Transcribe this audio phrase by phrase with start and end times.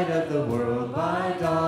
[0.00, 1.59] light of the world by dawn.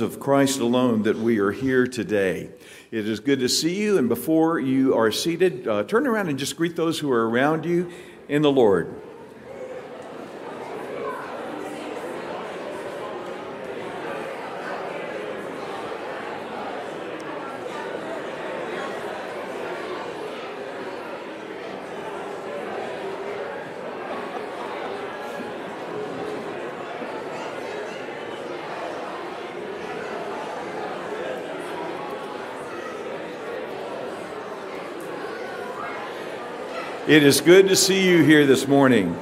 [0.00, 2.50] of Christ alone that we are here today.
[2.90, 6.38] It is good to see you, and before you are seated, uh, turn around and
[6.38, 7.90] just greet those who are around you
[8.28, 8.94] in the Lord.
[37.14, 39.16] It is good to see you here this morning.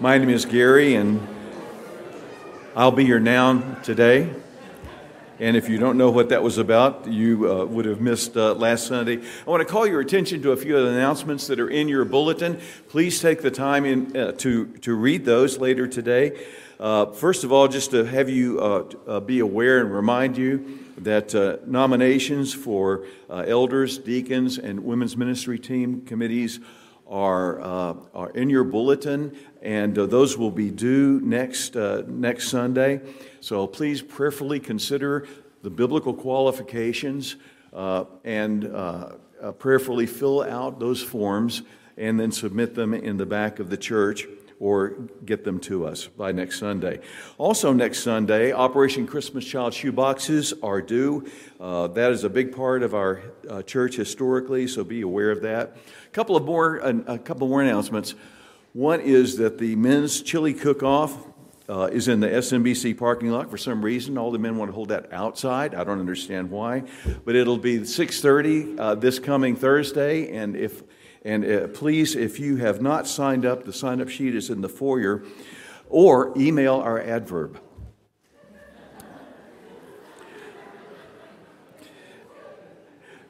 [0.00, 1.24] My name is Gary, and
[2.74, 4.28] I'll be your noun today.
[5.38, 8.54] And if you don't know what that was about, you uh, would have missed uh,
[8.54, 9.18] last Sunday.
[9.46, 11.86] I want to call your attention to a few of the announcements that are in
[11.86, 12.58] your bulletin.
[12.88, 16.44] Please take the time in, uh, to, to read those later today.
[16.80, 20.80] Uh, first of all, just to have you uh, uh, be aware and remind you
[20.98, 26.58] that uh, nominations for uh, elders, deacons, and women's ministry team committees
[27.08, 32.48] are, uh, are in your bulletin, and uh, those will be due next, uh, next
[32.48, 33.00] Sunday.
[33.40, 35.26] So please prayerfully consider
[35.62, 37.36] the biblical qualifications
[37.72, 41.62] uh, and uh, uh, prayerfully fill out those forms
[41.96, 44.26] and then submit them in the back of the church
[44.58, 44.90] or
[45.24, 47.00] get them to us by next Sunday.
[47.38, 51.26] Also, next Sunday, Operation Christmas Child shoe boxes are due.
[51.60, 55.42] Uh, that is a big part of our uh, church historically, so be aware of
[55.42, 55.76] that.
[56.06, 58.14] A couple of more, a couple more announcements.
[58.72, 61.16] One is that the men's chili cook-off
[61.68, 64.16] uh, is in the SMBC parking lot for some reason.
[64.18, 65.74] All the men want to hold that outside.
[65.74, 66.84] I don't understand why,
[67.24, 70.36] but it'll be 6:30 uh, this coming Thursday.
[70.36, 70.82] And if
[71.26, 74.68] and uh, please, if you have not signed up, the sign-up sheet is in the
[74.68, 75.24] foyer,
[75.88, 77.60] or email our adverb.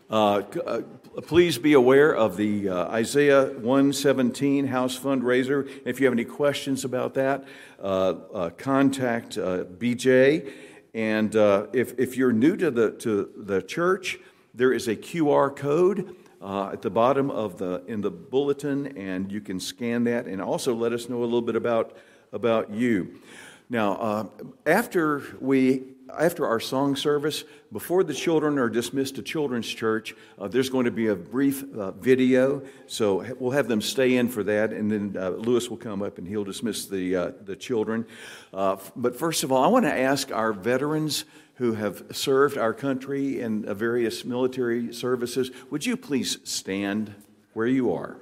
[0.09, 0.83] Uh, uh,
[1.23, 5.69] please be aware of the uh, Isaiah 117 house fundraiser.
[5.85, 7.45] If you have any questions about that,
[7.83, 10.53] uh, uh, contact BJ.
[10.95, 11.35] And
[11.75, 14.21] if, if you're new to the, to the church,
[14.55, 19.31] there is a QR code uh, at the bottom of the in the bulletin, and
[19.31, 21.97] you can scan that, and also let us know a little bit about
[22.33, 23.21] about you.
[23.69, 24.27] Now, uh,
[24.67, 30.49] after we after our song service, before the children are dismissed to Children's Church, uh,
[30.49, 32.63] there's going to be a brief uh, video.
[32.87, 36.19] So we'll have them stay in for that, and then uh, Lewis will come up
[36.19, 38.07] and he'll dismiss the, uh, the children.
[38.53, 41.25] Uh, but first of all, I want to ask our veterans
[41.57, 47.15] who have served our country in uh, various military services, would you please stand
[47.55, 48.17] where you are?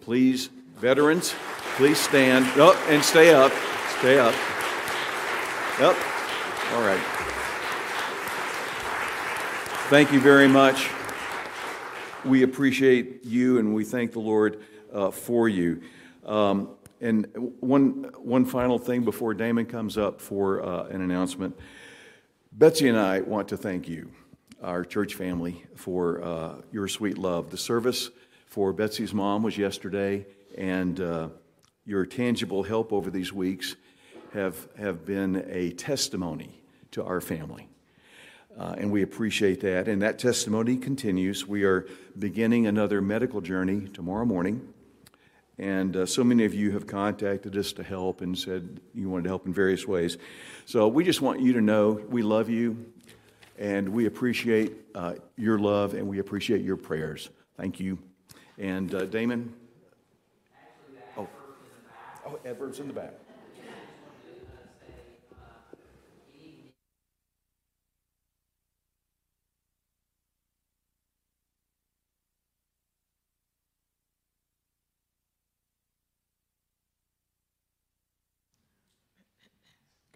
[0.00, 1.34] Please, veterans,
[1.76, 2.46] please stand.
[2.56, 3.52] Oh, and stay up.
[3.98, 4.34] Stay up.
[5.80, 5.96] Yep.
[6.72, 7.02] All right.
[9.88, 10.88] Thank you very much.
[12.24, 15.80] We appreciate you and we thank the Lord uh, for you.
[16.24, 16.70] Um,
[17.00, 17.26] and
[17.60, 21.56] one, one final thing before Damon comes up for uh, an announcement.
[22.58, 24.10] Betsy and I want to thank you,
[24.62, 27.50] our church family, for uh, your sweet love.
[27.50, 28.08] The service
[28.46, 30.24] for Betsy's mom was yesterday,
[30.56, 31.28] and uh,
[31.84, 33.76] your tangible help over these weeks
[34.32, 37.68] have, have been a testimony to our family.
[38.58, 39.86] Uh, and we appreciate that.
[39.86, 41.46] And that testimony continues.
[41.46, 41.86] We are
[42.18, 44.66] beginning another medical journey tomorrow morning.
[45.58, 49.24] And uh, so many of you have contacted us to help and said you wanted
[49.24, 50.18] to help in various ways.
[50.66, 52.92] So we just want you to know we love you
[53.58, 57.30] and we appreciate uh, your love and we appreciate your prayers.
[57.56, 57.98] Thank you.
[58.58, 59.54] And uh, Damon?
[61.16, 61.26] Oh,
[62.26, 63.14] oh, Edward's in the back.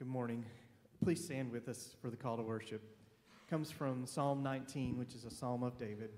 [0.01, 0.47] Good morning.
[1.05, 2.81] Please stand with us for the call to worship.
[2.81, 6.09] It comes from Psalm 19, which is a psalm of David.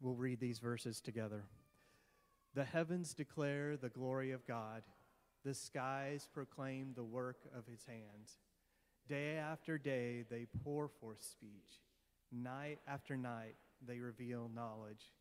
[0.00, 1.42] We'll read these verses together.
[2.54, 4.84] The heavens declare the glory of God,
[5.44, 8.38] the skies proclaim the work of his hands.
[9.08, 11.82] Day after day they pour forth speech,
[12.30, 15.12] night after night they reveal knowledge.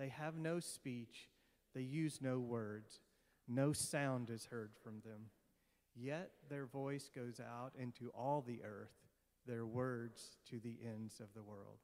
[0.00, 1.28] They have no speech,
[1.76, 2.98] they use no words.
[3.48, 5.30] No sound is heard from them.
[5.94, 8.94] Yet their voice goes out into all the earth,
[9.46, 11.78] their words to the ends of the world.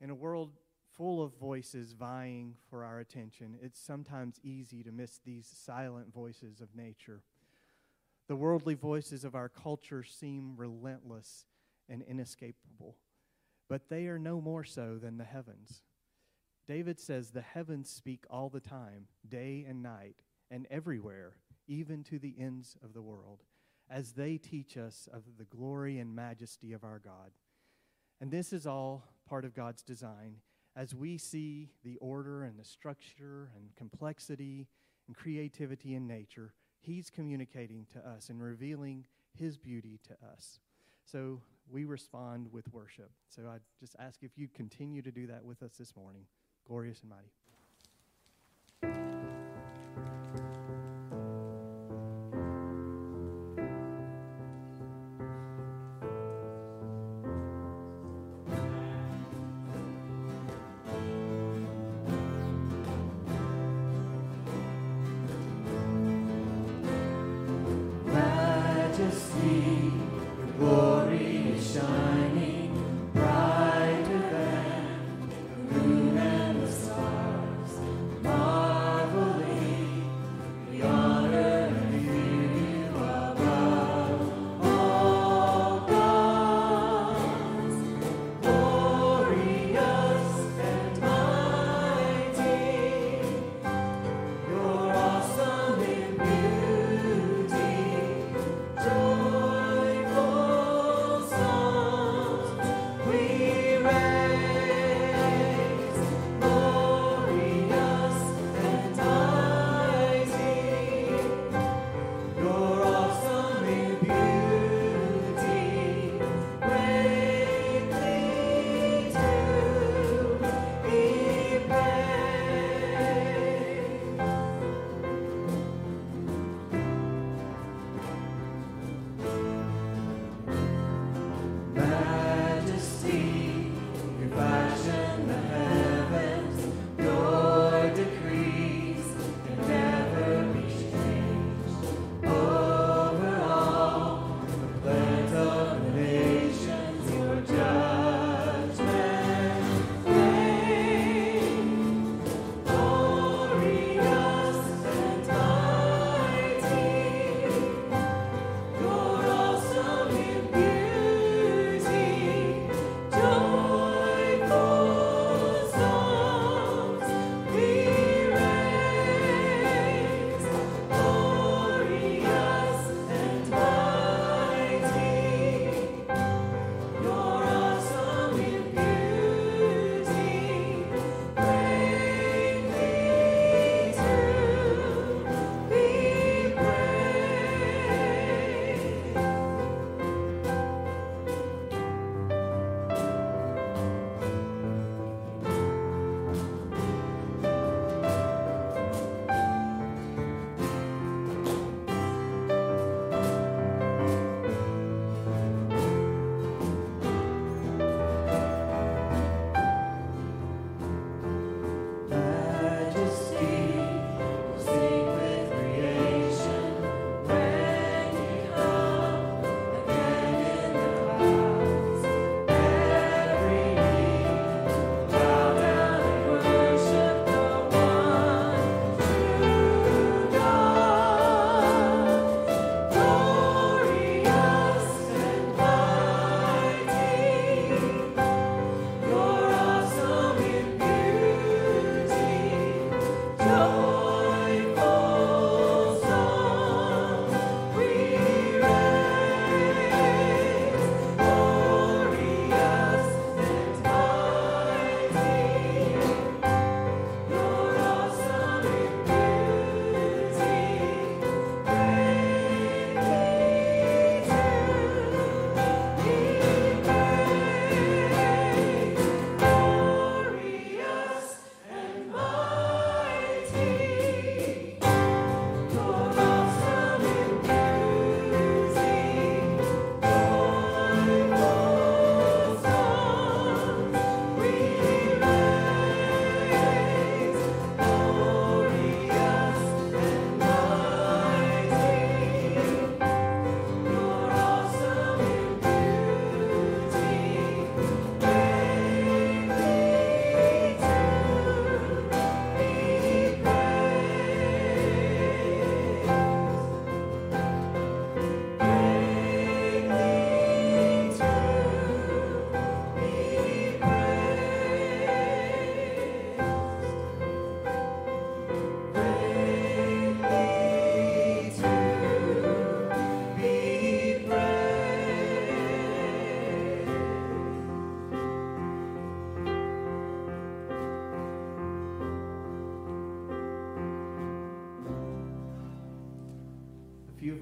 [0.00, 0.52] In a world
[0.94, 6.60] full of voices vying for our attention, it's sometimes easy to miss these silent voices
[6.60, 7.22] of nature.
[8.26, 11.46] The worldly voices of our culture seem relentless
[11.88, 12.96] and inescapable,
[13.68, 15.82] but they are no more so than the heavens.
[16.66, 20.16] David says the heavens speak all the time, day and night
[20.50, 21.34] and everywhere,
[21.66, 23.42] even to the ends of the world,
[23.90, 27.30] as they teach us of the glory and majesty of our God.
[28.20, 30.36] And this is all part of God's design.
[30.76, 34.68] As we see the order and the structure and complexity
[35.06, 40.60] and creativity in nature, He's communicating to us and revealing His beauty to us.
[41.04, 43.10] So we respond with worship.
[43.28, 46.26] So I just ask if you continue to do that with us this morning.
[46.66, 47.37] Glorious and mighty.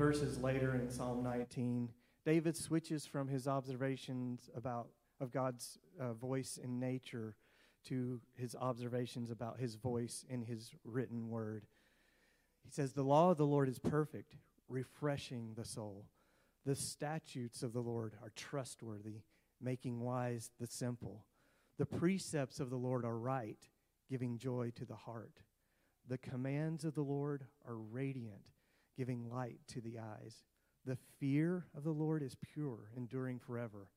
[0.06, 1.88] Verses later in Psalm 19,
[2.24, 4.86] David switches from his observations about
[5.20, 7.34] of God's uh, voice in nature
[7.86, 11.66] to his observations about his voice in his written word.
[12.62, 14.36] He says, The law of the Lord is perfect,
[14.68, 16.04] refreshing the soul.
[16.64, 19.22] The statutes of the Lord are trustworthy,
[19.60, 21.26] making wise the simple.
[21.78, 23.58] The precepts of the Lord are right,
[24.08, 25.40] giving joy to the heart.
[26.06, 28.52] The commands of the Lord are radiant,
[28.96, 30.44] giving light to the eyes.
[30.84, 33.88] The fear of the Lord is pure, enduring forever.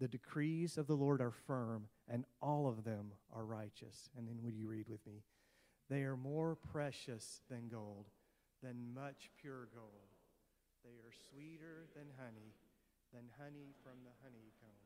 [0.00, 4.08] The decrees of the Lord are firm, and all of them are righteous.
[4.16, 5.22] And then would you read with me?
[5.88, 8.06] They are more precious than gold,
[8.62, 10.10] than much pure gold.
[10.82, 12.56] They are sweeter than honey,
[13.12, 14.84] than honey from the honeycomb.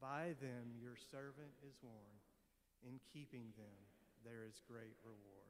[0.00, 2.22] By them your servant is warned.
[2.86, 3.74] In keeping them
[4.24, 5.47] there is great reward.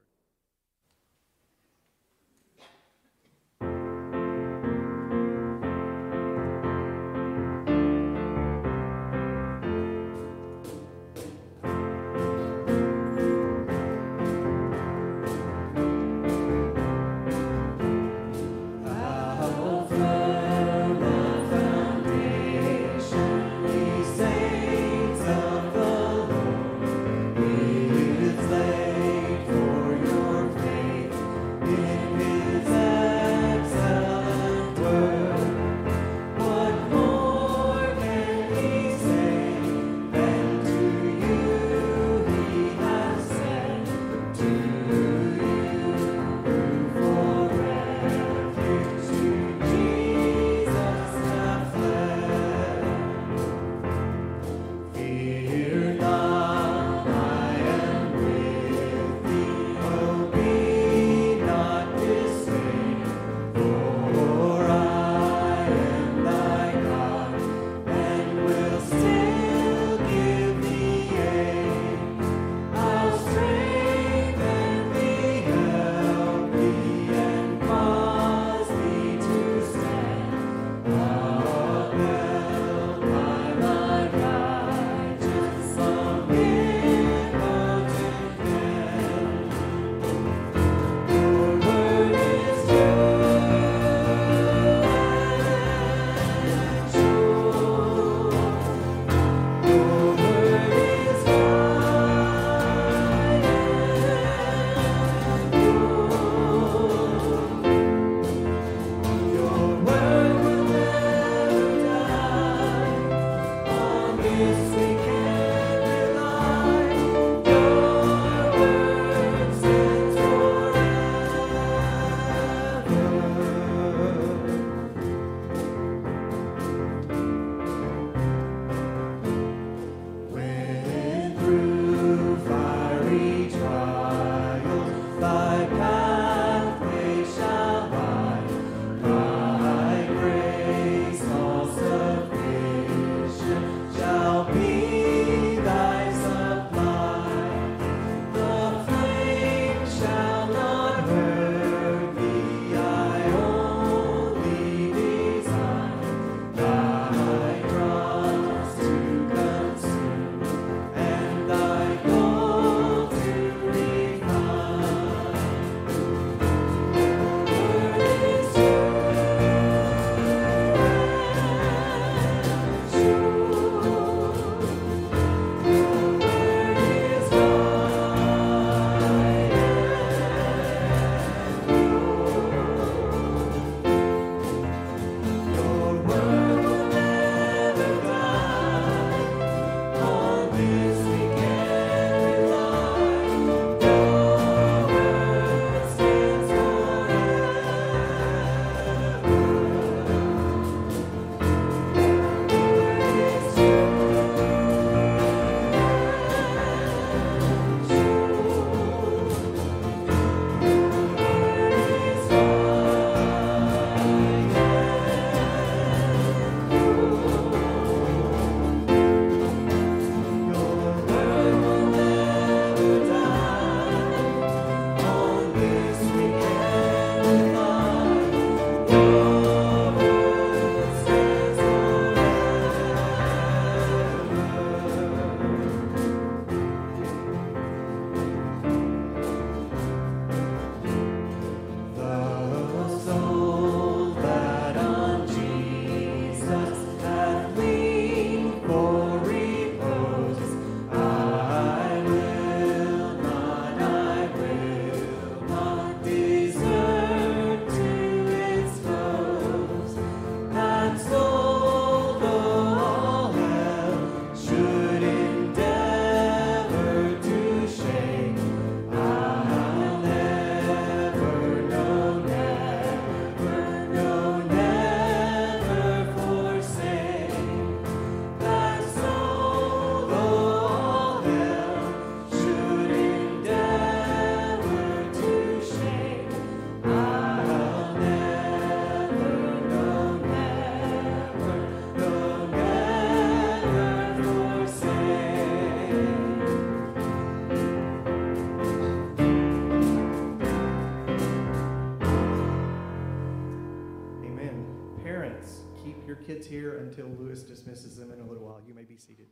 [306.17, 308.61] Kids here until Lewis dismisses them in a little while.
[308.67, 309.27] You may be seated.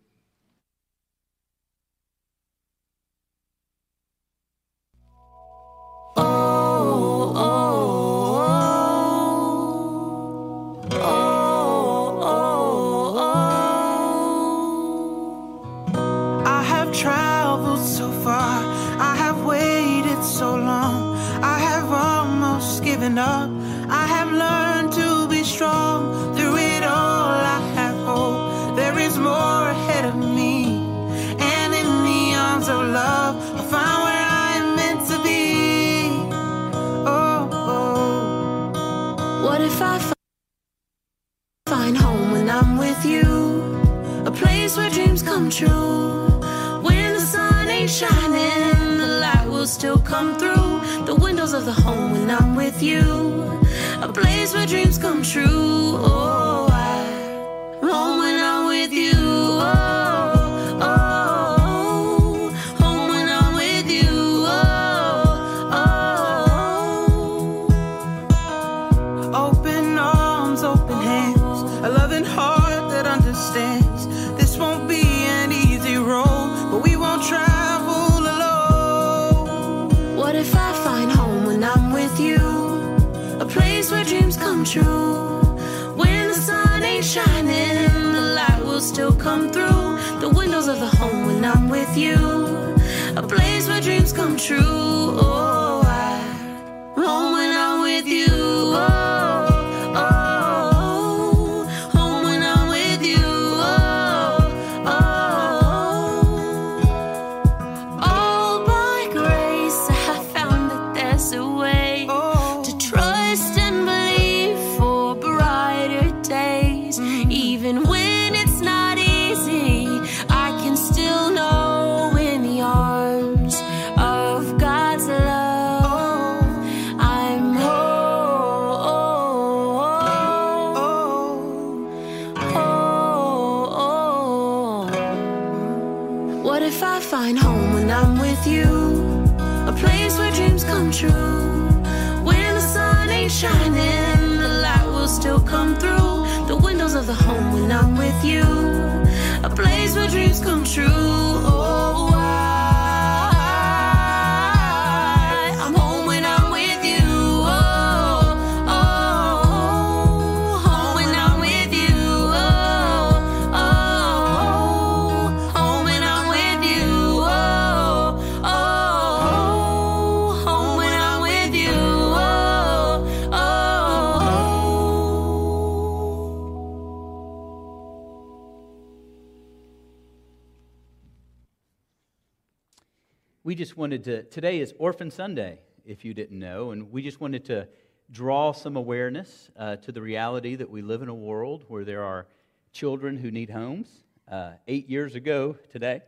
[183.57, 187.46] Just wanted to, today is Orphan Sunday, if you didn't know, and we just wanted
[187.46, 187.67] to
[188.11, 192.04] draw some awareness uh, to the reality that we live in a world where there
[192.04, 192.27] are
[192.71, 193.88] children who need homes.
[194.31, 196.02] Uh, eight years ago today,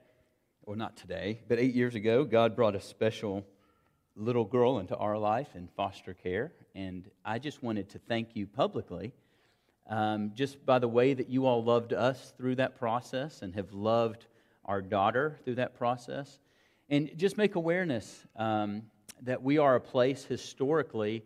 [0.64, 3.46] or not today, but eight years ago, God brought a special
[4.14, 8.46] little girl into our life in foster care, and I just wanted to thank you
[8.46, 9.14] publicly
[9.88, 13.72] um, just by the way that you all loved us through that process and have
[13.72, 14.26] loved
[14.66, 16.38] our daughter through that process.
[16.88, 18.82] And just make awareness um,
[19.22, 21.24] that we are a place historically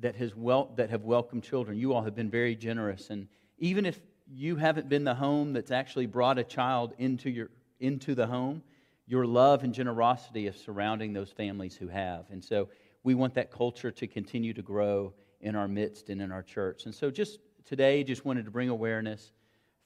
[0.00, 1.78] that, has wel- that have welcomed children.
[1.78, 3.10] You all have been very generous.
[3.10, 3.28] And
[3.58, 7.50] even if you haven't been the home that's actually brought a child into, your,
[7.80, 8.62] into the home,
[9.06, 12.26] your love and generosity is surrounding those families who have.
[12.30, 12.68] And so
[13.04, 16.86] we want that culture to continue to grow in our midst and in our church.
[16.86, 19.30] And so just today, just wanted to bring awareness.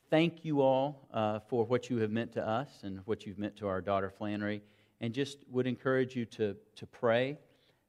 [0.08, 3.56] Thank you all uh, for what you have meant to us and what you've meant
[3.56, 4.62] to our daughter Flannery.
[5.00, 7.38] And just would encourage you to, to pray.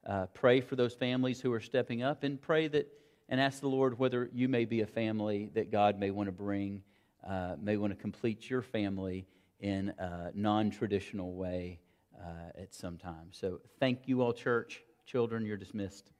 [0.05, 2.87] Uh, pray for those families who are stepping up and pray that
[3.29, 6.33] and ask the Lord whether you may be a family that God may want to
[6.33, 6.83] bring,
[7.27, 9.25] uh, may want to complete your family
[9.61, 11.79] in a non traditional way
[12.19, 13.29] uh, at some time.
[13.31, 14.83] So thank you all, church.
[15.05, 16.11] Children, you're dismissed.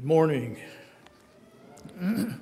[0.00, 0.56] Good morning.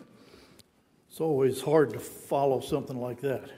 [1.10, 3.50] It's always hard to follow something like that.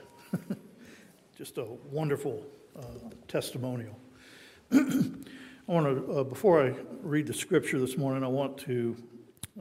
[1.37, 2.43] Just a wonderful
[2.75, 2.81] uh,
[3.27, 3.95] testimonial.
[4.71, 4.77] I
[5.67, 6.73] want to, uh, before I
[7.03, 8.97] read the scripture this morning, I want to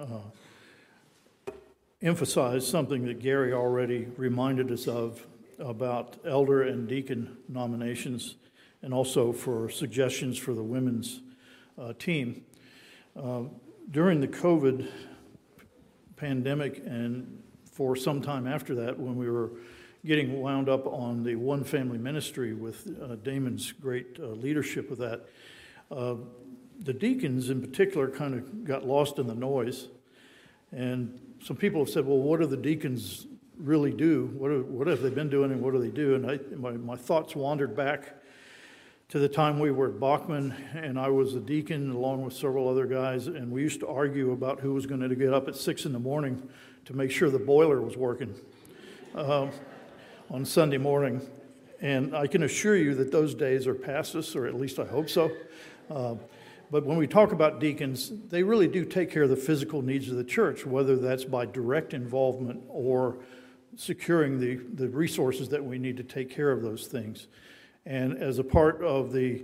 [0.01, 1.53] uh,
[2.01, 5.27] emphasize something that Gary already reminded us of
[5.59, 8.37] about elder and deacon nominations
[8.81, 11.21] and also for suggestions for the women's
[11.79, 12.43] uh, team.
[13.15, 13.43] Uh,
[13.91, 14.89] during the COVID
[16.17, 19.51] pandemic and for some time after that, when we were
[20.05, 24.99] getting wound up on the one family ministry with uh, Damon's great uh, leadership of
[24.99, 25.29] that,
[25.91, 26.15] uh,
[26.79, 29.89] the deacons in particular kind of got lost in the noise.
[30.73, 33.27] And some people have said, well, what do the deacons
[33.59, 34.31] really do?
[34.39, 36.15] What, are, what have they been doing and what do they do?
[36.15, 38.20] And I, my, my thoughts wandered back
[39.11, 42.69] to the time we were at Bachman, and I was a deacon along with several
[42.69, 45.57] other guys, and we used to argue about who was going to get up at
[45.57, 46.41] six in the morning
[46.85, 48.33] to make sure the boiler was working
[49.17, 49.49] uh,
[50.31, 51.21] on Sunday morning.
[51.81, 54.85] And I can assure you that those days are past us, or at least I
[54.85, 55.33] hope so.
[55.91, 56.15] Uh,
[56.71, 60.09] but when we talk about deacons, they really do take care of the physical needs
[60.09, 63.17] of the church, whether that's by direct involvement or
[63.75, 67.27] securing the, the resources that we need to take care of those things.
[67.91, 69.43] And as a part of the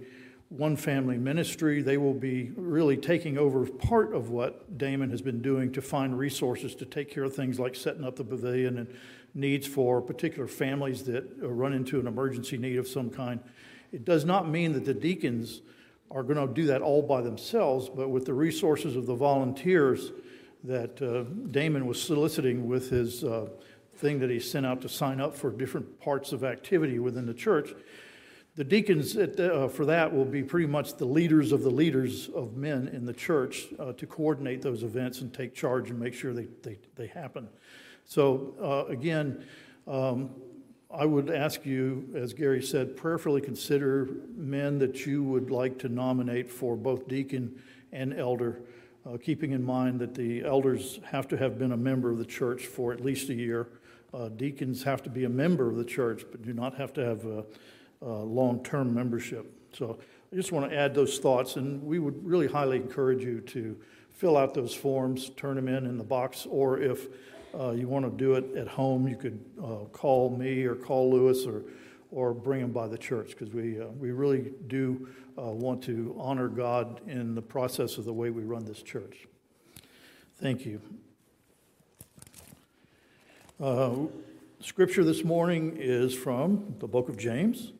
[0.50, 5.42] one family ministry, they will be really taking over part of what Damon has been
[5.42, 8.86] doing to find resources to take care of things like setting up the pavilion and
[9.34, 13.40] needs for particular families that run into an emergency need of some kind.
[13.90, 15.62] It does not mean that the deacons
[16.12, 20.12] are going to do that all by themselves, but with the resources of the volunteers
[20.62, 23.48] that uh, Damon was soliciting with his uh,
[23.96, 27.34] thing that he sent out to sign up for different parts of activity within the
[27.34, 27.74] church
[28.56, 32.56] the deacons uh, for that will be pretty much the leaders of the leaders of
[32.56, 36.32] men in the church uh, to coordinate those events and take charge and make sure
[36.32, 37.48] they, they, they happen.
[38.06, 39.44] So, uh, again,
[39.86, 40.30] um,
[40.90, 45.90] I would ask you, as Gary said, prayerfully consider men that you would like to
[45.90, 47.60] nominate for both deacon
[47.92, 48.62] and elder,
[49.04, 52.24] uh, keeping in mind that the elders have to have been a member of the
[52.24, 53.68] church for at least a year.
[54.14, 57.04] Uh, deacons have to be a member of the church, but do not have to
[57.04, 57.26] have
[58.02, 59.52] uh, long term membership.
[59.72, 59.98] So
[60.32, 63.76] I just want to add those thoughts, and we would really highly encourage you to
[64.12, 67.08] fill out those forms, turn them in in the box, or if
[67.58, 71.10] uh, you want to do it at home, you could uh, call me or call
[71.10, 71.62] Lewis or,
[72.10, 76.14] or bring them by the church because we, uh, we really do uh, want to
[76.18, 79.26] honor God in the process of the way we run this church.
[80.38, 80.80] Thank you.
[83.58, 83.94] Uh,
[84.60, 87.72] scripture this morning is from the book of James,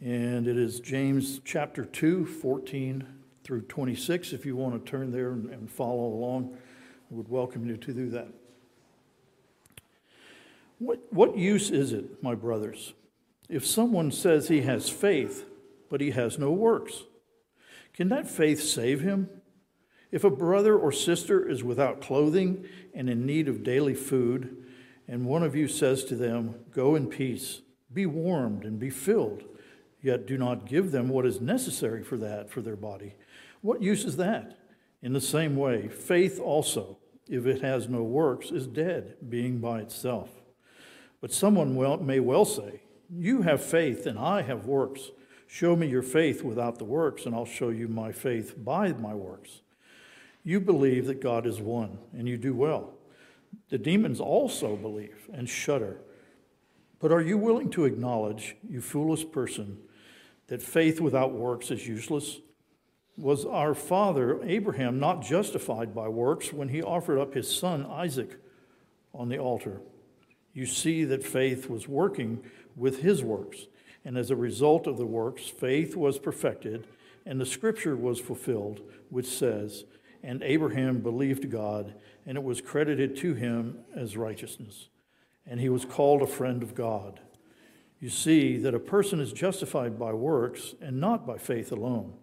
[0.00, 3.06] and it is James chapter 2, 14
[3.44, 4.32] through 26.
[4.32, 6.56] If you want to turn there and follow along,
[7.10, 8.28] I would welcome you to do that.
[10.78, 12.94] What, what use is it, my brothers,
[13.50, 15.44] if someone says he has faith,
[15.90, 17.02] but he has no works?
[17.92, 19.28] Can that faith save him?
[20.10, 24.64] If a brother or sister is without clothing and in need of daily food,
[25.06, 27.60] and one of you says to them, Go in peace,
[27.92, 29.44] be warmed and be filled,
[30.02, 33.14] yet do not give them what is necessary for that, for their body.
[33.60, 34.58] What use is that?
[35.02, 36.98] In the same way, faith also,
[37.28, 40.30] if it has no works, is dead, being by itself.
[41.20, 45.10] But someone may well say, You have faith, and I have works.
[45.46, 49.14] Show me your faith without the works, and I'll show you my faith by my
[49.14, 49.60] works.
[50.44, 52.94] You believe that God is one, and you do well.
[53.68, 56.00] The demons also believe and shudder.
[57.00, 59.78] But are you willing to acknowledge, you foolish person,
[60.50, 62.38] that faith without works is useless?
[63.16, 68.36] Was our father Abraham not justified by works when he offered up his son Isaac
[69.14, 69.80] on the altar?
[70.52, 72.42] You see that faith was working
[72.74, 73.68] with his works,
[74.04, 76.84] and as a result of the works, faith was perfected,
[77.24, 79.84] and the scripture was fulfilled, which says,
[80.24, 81.94] And Abraham believed God,
[82.26, 84.88] and it was credited to him as righteousness,
[85.46, 87.20] and he was called a friend of God.
[88.00, 92.14] You see that a person is justified by works and not by faith alone.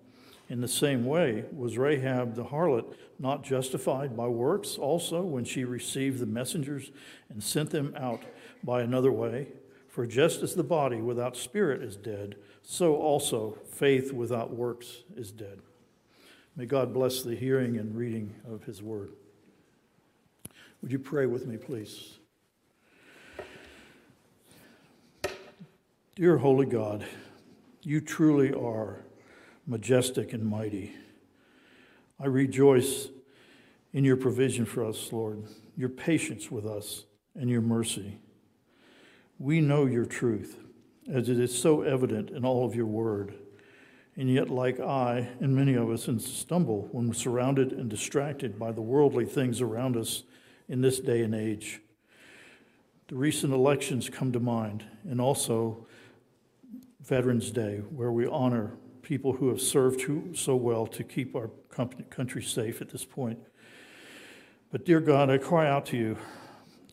[0.50, 5.66] In the same way, was Rahab the harlot not justified by works also when she
[5.66, 6.92] received the messengers
[7.30, 8.24] and sent them out
[8.64, 9.50] by another way?
[9.88, 15.32] For just as the body without spirit is dead, so also faith without works is
[15.32, 15.60] dead.
[16.56, 19.12] May God bless the hearing and reading of his word.
[20.82, 22.20] Would you pray with me, please?
[26.18, 27.06] Dear Holy God,
[27.84, 29.06] you truly are
[29.68, 30.96] majestic and mighty.
[32.20, 33.10] I rejoice
[33.94, 35.44] in your provision for us, Lord,
[35.76, 37.04] your patience with us,
[37.36, 38.18] and your mercy.
[39.38, 40.58] We know your truth,
[41.08, 43.36] as it is so evident in all of your word.
[44.16, 48.82] and yet, like I and many of us, stumble when surrounded and distracted by the
[48.82, 50.24] worldly things around us
[50.68, 51.80] in this day and age.
[53.08, 55.86] The recent elections come to mind, and also
[57.08, 60.02] Veterans Day, where we honor people who have served
[60.36, 61.50] so well to keep our
[62.10, 63.40] country safe at this point.
[64.74, 66.18] But, dear God, I cry out to you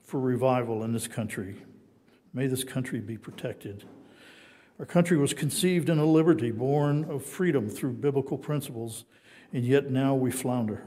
[0.05, 1.57] for revival in this country.
[2.33, 3.85] May this country be protected.
[4.79, 9.07] Our country was conceived in a liberty born of freedom through biblical principles,
[9.53, 10.85] and yet now we flounder.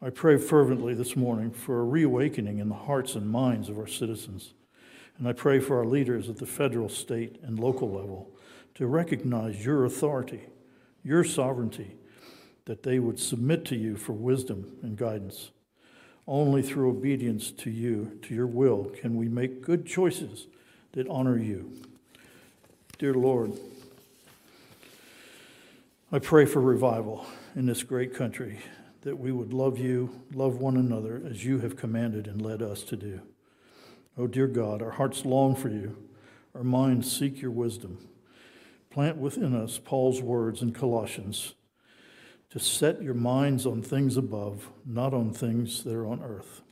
[0.00, 3.88] I pray fervently this morning for a reawakening in the hearts and minds of our
[3.88, 4.54] citizens.
[5.18, 8.30] And I pray for our leaders at the federal, state, and local level
[8.74, 10.46] to recognize your authority,
[11.04, 11.96] your sovereignty,
[12.64, 15.50] that they would submit to you for wisdom and guidance.
[16.26, 20.46] Only through obedience to you, to your will, can we make good choices
[20.92, 21.70] that honor you.
[22.98, 23.52] Dear Lord,
[26.10, 28.60] I pray for revival in this great country,
[29.02, 32.82] that we would love you, love one another as you have commanded and led us
[32.84, 33.20] to do.
[34.16, 35.96] Oh, dear God, our hearts long for you,
[36.54, 37.98] our minds seek your wisdom.
[38.88, 41.54] Plant within us Paul's words in Colossians
[42.50, 46.62] to set your minds on things above, not on things that are on earth.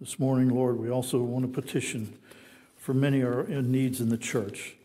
[0.00, 2.18] This morning, Lord, we also want to petition
[2.78, 4.76] for many our needs in the church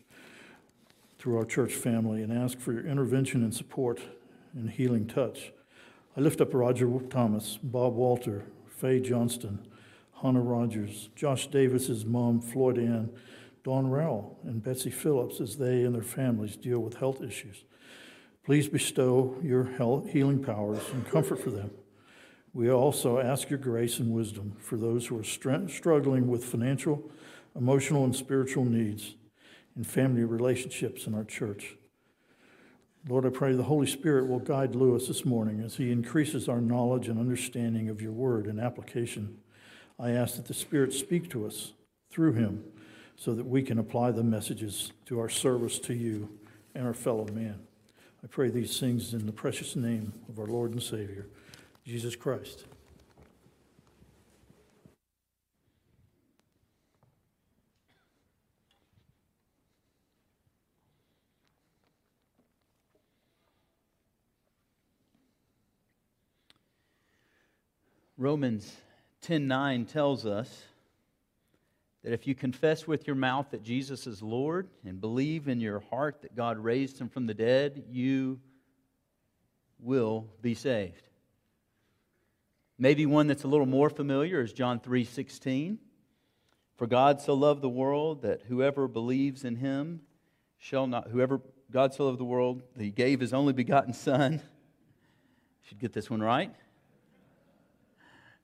[1.19, 4.01] through our church family and ask for your intervention and support
[4.53, 5.53] and healing touch.
[6.17, 9.59] I lift up Roger Thomas, Bob Walter, Faye Johnston,
[10.21, 13.09] Hannah Rogers, Josh Davis's mom, Floyd Ann,
[13.63, 17.63] Dawn Rowell, and Betsy Phillips as they and their families deal with health issues.
[18.45, 21.71] Please bestow your health, healing powers and comfort for them.
[22.53, 27.11] We also ask your grace and wisdom for those who are struggling with financial,
[27.55, 29.15] emotional, and spiritual needs
[29.75, 31.75] and family relationships in our church.
[33.07, 36.59] Lord, I pray the Holy Spirit will guide Lewis this morning as he increases our
[36.59, 39.37] knowledge and understanding of your word and application.
[39.99, 41.73] I ask that the Spirit speak to us
[42.09, 42.63] through him
[43.17, 46.29] so that we can apply the messages to our service to you
[46.73, 47.59] and our fellow man.
[48.23, 51.27] I pray these things in the precious name of our Lord and Savior,
[51.85, 52.65] Jesus Christ.
[68.17, 68.75] Romans
[69.21, 70.65] 10:9 tells us
[72.03, 75.79] that if you confess with your mouth that Jesus is Lord and believe in your
[75.79, 78.39] heart that God raised him from the dead, you
[79.79, 81.09] will be saved.
[82.77, 85.79] Maybe one that's a little more familiar is John 3:16.
[86.77, 90.01] For God so loved the world that whoever believes in him
[90.57, 91.41] shall not whoever
[91.71, 94.41] God so loved the world that he gave his only begotten son.
[95.63, 96.55] Should get this one right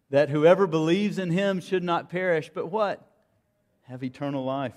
[0.09, 3.05] that whoever believes in him should not perish, but what?
[3.83, 4.73] Have eternal life.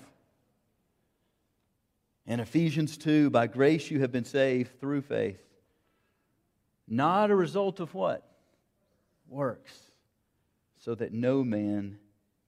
[2.25, 5.41] In Ephesians 2, by grace you have been saved through faith.
[6.87, 8.27] Not a result of what?
[9.27, 9.73] Works,
[10.77, 11.97] so that no man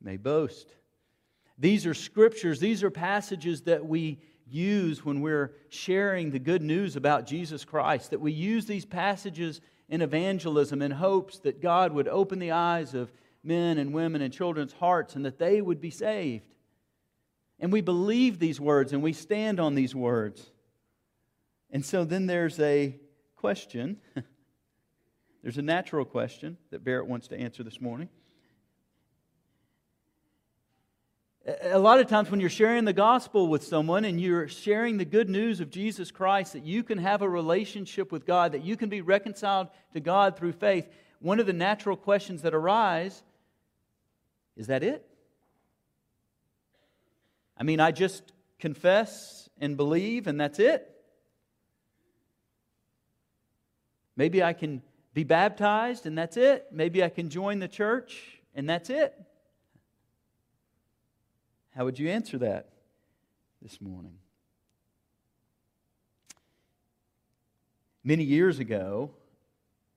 [0.02, 0.74] may boast.
[1.58, 6.96] These are scriptures, these are passages that we use when we're sharing the good news
[6.96, 9.62] about Jesus Christ, that we use these passages
[9.92, 13.12] in evangelism in hopes that God would open the eyes of
[13.44, 16.48] men and women and children's hearts and that they would be saved.
[17.60, 20.50] And we believe these words and we stand on these words.
[21.70, 22.96] And so then there's a
[23.36, 23.98] question.
[25.44, 28.08] there's a natural question that Barrett wants to answer this morning.
[31.44, 35.06] A lot of times, when you're sharing the gospel with someone and you're sharing the
[35.06, 38.78] good news of Jesus Christ, that you can have a relationship with God, that you
[38.78, 40.88] can be reconciled to God through faith,
[41.20, 43.24] one of the natural questions that arise
[44.56, 45.04] is that it?
[47.58, 48.22] I mean, I just
[48.60, 50.88] confess and believe, and that's it?
[54.16, 54.84] Maybe I can
[55.16, 56.68] be baptized, and that's it.
[56.72, 59.16] Maybe I can join the church, and that's it.
[61.74, 62.68] How would you answer that
[63.62, 64.16] this morning?
[68.04, 69.12] Many years ago,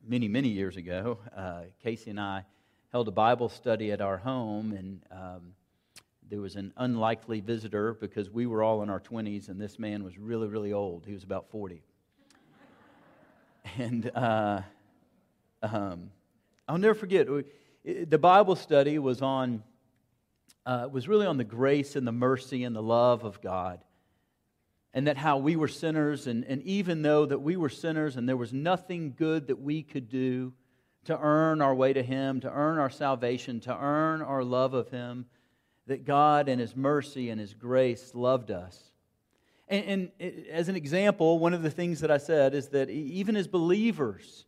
[0.07, 2.45] many, many years ago, uh, Casey and I
[2.93, 5.55] held a Bible study at our home, and um,
[6.31, 10.05] there was an unlikely visitor because we were all in our 20s, and this man
[10.05, 11.05] was really, really old.
[11.05, 11.83] He was about 40.
[13.79, 14.61] and uh,
[15.61, 16.13] um,
[16.69, 17.27] I'll never forget,
[17.85, 19.65] the Bible study was on
[20.67, 23.81] uh, was really on the grace and the mercy and the love of God.
[24.95, 28.29] and that how we were sinners, and, and even though that we were sinners and
[28.29, 30.53] there was nothing good that we could do
[31.07, 34.89] to earn our way to Him, to earn our salvation, to earn our love of
[34.91, 35.27] Him,
[35.89, 38.81] that God and His mercy and His grace loved us.
[39.69, 43.35] And, and as an example, one of the things that I said is that even
[43.35, 44.47] as believers,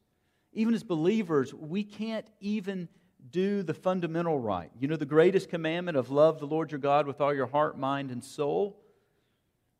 [0.52, 2.88] even as believers, we can't even
[3.30, 4.70] do the fundamental right.
[4.78, 7.78] You know, the greatest commandment of love the Lord your God with all your heart,
[7.78, 8.76] mind, and soul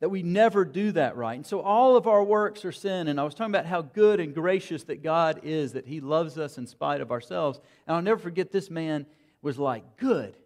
[0.01, 1.37] that we never do that right.
[1.37, 3.09] And so all of our works are sin.
[3.09, 6.37] And I was talking about how good and gracious that God is, that He loves
[6.37, 7.61] us in spite of ourselves.
[7.87, 9.07] And I'll never forget this man
[9.41, 10.37] was like, good.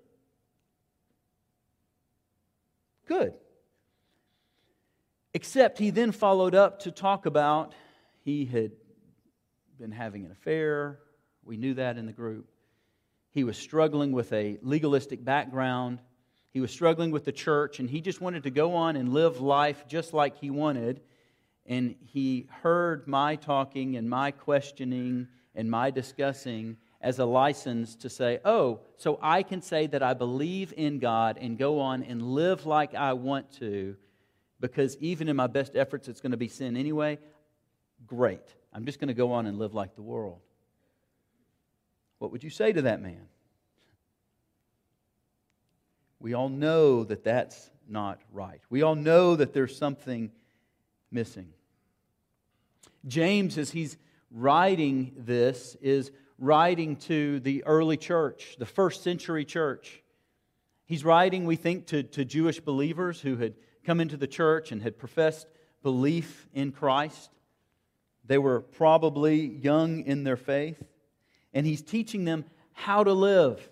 [3.07, 3.35] Good.
[5.35, 7.75] Except he then followed up to talk about
[8.23, 8.73] he had
[9.79, 11.01] been having an affair.
[11.45, 12.49] We knew that in the group.
[13.31, 16.01] He was struggling with a legalistic background.
[16.53, 19.41] He was struggling with the church, and he just wanted to go on and live
[19.41, 21.01] life just like he wanted.
[21.67, 28.11] And he heard my talking and my questioning and my discussing as a license to
[28.11, 32.21] say, oh, so I can say that I believe in God and go on and
[32.23, 33.97] live like I want to,
[34.59, 37.19] because even in my best efforts, it's going to be sin anyway.
[38.07, 38.43] Great.
[38.73, 40.41] I'm just going to go on and live like the world.
[42.21, 43.27] What would you say to that man?
[46.21, 48.61] We all know that that's not right.
[48.69, 50.31] We all know that there's something
[51.11, 51.49] missing.
[53.07, 53.97] James, as he's
[54.31, 60.03] writing this, is writing to the early church, the first century church.
[60.85, 64.83] He's writing, we think, to, to Jewish believers who had come into the church and
[64.83, 65.47] had professed
[65.83, 67.31] belief in Christ.
[68.27, 70.83] They were probably young in their faith.
[71.53, 73.69] And he's teaching them how to live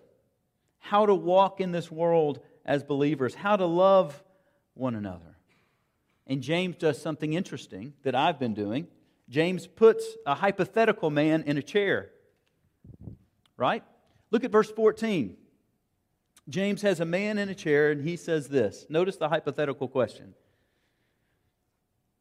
[0.89, 4.23] how to walk in this world as believers, how to love
[4.75, 5.37] one another.
[6.27, 8.87] And James does something interesting that I've been doing.
[9.29, 12.11] James puts a hypothetical man in a chair.
[13.59, 13.83] Right?
[14.31, 15.37] Look at verse 14.
[16.49, 18.87] James has a man in a chair and he says this.
[18.89, 20.35] Notice the hypothetical question.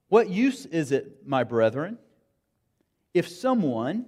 [0.09, 1.97] What use is it, my brethren,
[3.13, 4.07] if someone,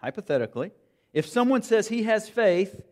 [0.00, 0.72] hypothetically,
[1.12, 2.82] if someone says he has faith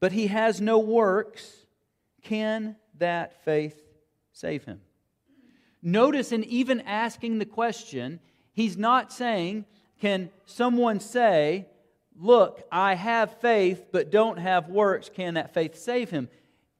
[0.00, 1.64] but he has no works,
[2.22, 3.80] can that faith
[4.32, 4.80] save him?
[5.80, 8.18] Notice in even asking the question,
[8.52, 9.64] he's not saying,
[10.00, 11.66] Can someone say,
[12.18, 16.28] Look, I have faith but don't have works, can that faith save him?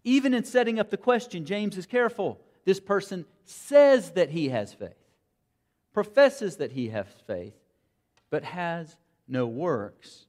[0.04, 2.40] Even in setting up the question, James is careful.
[2.64, 4.98] This person says that he has faith,
[5.92, 7.54] professes that he has faith,
[8.30, 8.96] but has
[9.28, 10.26] no works.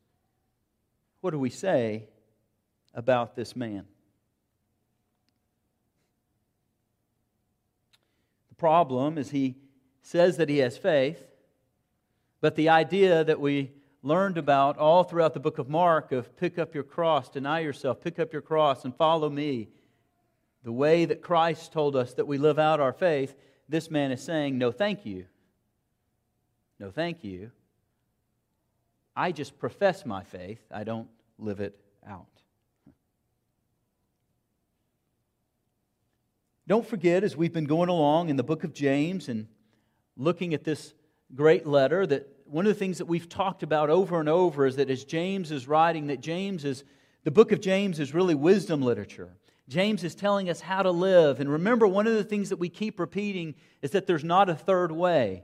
[1.22, 2.08] What do we say
[2.94, 3.86] about this man.
[8.50, 9.56] The problem is he
[10.02, 11.22] says that he has faith,
[12.40, 13.72] but the idea that we
[14.04, 18.02] learned about all throughout the book of Mark of pick up your cross, deny yourself,
[18.02, 19.70] pick up your cross, and follow me,
[20.64, 23.36] the way that Christ told us that we live out our faith,
[23.68, 25.26] this man is saying, No, thank you.
[26.80, 27.52] No, thank you.
[29.16, 31.08] I just profess my faith, I don't
[31.38, 32.28] live it out.
[36.66, 39.48] Don't forget, as we've been going along in the book of James and
[40.16, 40.94] looking at this
[41.36, 44.78] great letter, that one of the things that we've talked about over and over is
[44.78, 46.84] that as James is writing, that James is,
[47.24, 49.36] the book of James is really wisdom literature.
[49.68, 51.40] James is telling us how to live.
[51.40, 54.56] And remember, one of the things that we keep repeating is that there's not a
[54.56, 55.44] third way.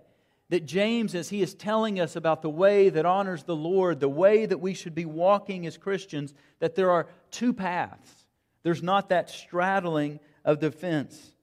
[0.50, 4.10] That James, as he is telling us about the way that honors the Lord, the
[4.10, 8.26] way that we should be walking as Christians, that there are two paths.
[8.64, 11.34] There's not that straddling of defense.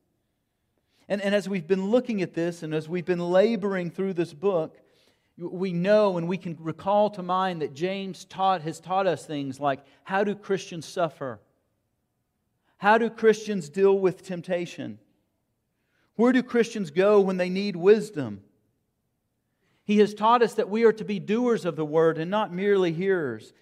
[1.09, 4.35] And, and as we've been looking at this and as we've been laboring through this
[4.35, 4.77] book,
[5.39, 9.61] we know and we can recall to mind that James taught, has taught us things
[9.61, 11.41] like how do Christians suffer?
[12.79, 14.99] How do Christians deal with temptation?
[16.17, 18.43] Where do Christians go when they need wisdom?
[19.87, 22.53] He has taught us that we are to be doers of the word and not
[22.53, 23.53] merely hearers.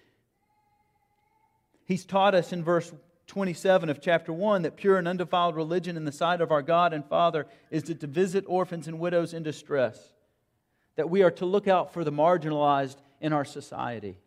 [1.85, 2.91] He's taught us in verse
[3.27, 6.93] 27 of chapter 1 that pure and undefiled religion in the sight of our God
[6.93, 9.99] and Father is to, to visit orphans and widows in distress,
[10.95, 14.17] that we are to look out for the marginalized in our society.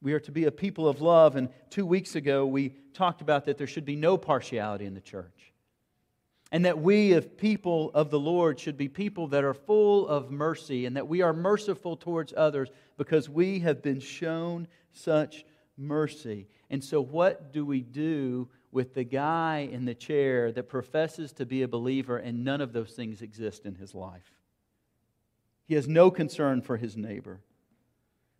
[0.00, 3.44] We are to be a people of love, and two weeks ago we talked about
[3.44, 5.51] that there should be no partiality in the church.
[6.52, 10.30] And that we, as people of the Lord, should be people that are full of
[10.30, 15.44] mercy and that we are merciful towards others because we have been shown such
[15.76, 16.46] mercy.
[16.70, 21.46] And so, what do we do with the guy in the chair that professes to
[21.46, 24.32] be a believer and none of those things exist in his life.
[25.66, 27.40] He has no concern for his neighbor.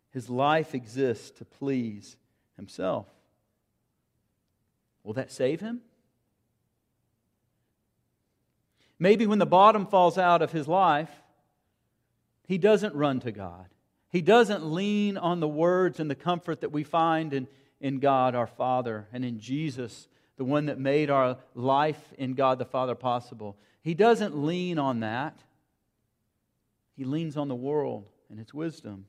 [0.09, 2.17] His life exists to please
[2.57, 3.07] himself.
[5.03, 5.81] Will that save him?
[8.99, 11.09] Maybe when the bottom falls out of his life,
[12.47, 13.67] he doesn't run to God.
[14.09, 17.47] He doesn't lean on the words and the comfort that we find in,
[17.81, 22.59] in God our Father and in Jesus, the one that made our life in God
[22.59, 23.57] the Father possible.
[23.81, 25.39] He doesn't lean on that.
[26.95, 29.07] He leans on the world and its wisdom.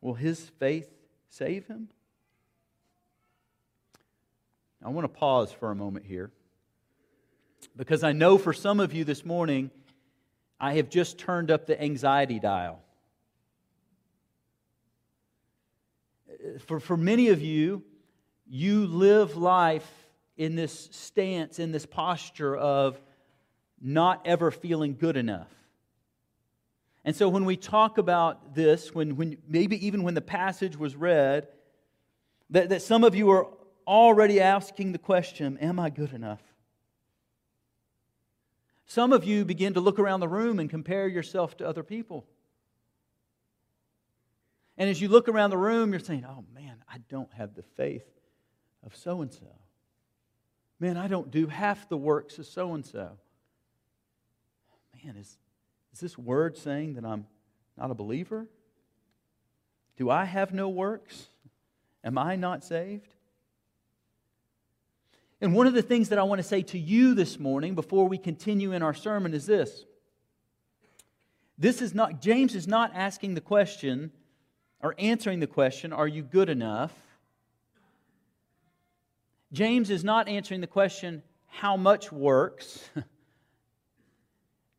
[0.00, 0.88] Will his faith
[1.28, 1.88] save him?
[4.84, 6.30] I want to pause for a moment here
[7.76, 9.70] because I know for some of you this morning,
[10.58, 12.80] I have just turned up the anxiety dial.
[16.66, 17.82] For, for many of you,
[18.48, 19.88] you live life
[20.36, 23.00] in this stance, in this posture of
[23.80, 25.50] not ever feeling good enough.
[27.04, 30.96] And so when we talk about this, when, when maybe even when the passage was
[30.96, 31.48] read,
[32.50, 33.48] that, that some of you are
[33.86, 36.42] already asking the question Am I good enough?
[38.86, 42.24] Some of you begin to look around the room and compare yourself to other people.
[44.78, 47.62] And as you look around the room, you're saying, oh man, I don't have the
[47.62, 48.06] faith
[48.84, 49.46] of so and so.
[50.78, 53.18] Man, I don't do half the works of so and so.
[55.02, 55.36] Man, is,
[55.92, 57.26] is this word saying that I'm
[57.76, 58.46] not a believer?
[59.96, 61.28] Do I have no works?
[62.04, 63.15] Am I not saved?
[65.40, 68.08] And one of the things that I want to say to you this morning before
[68.08, 69.84] we continue in our sermon is this.
[71.58, 74.12] This is not, James is not asking the question
[74.80, 76.92] or answering the question, Are you good enough?
[79.52, 82.88] James is not answering the question, How much works?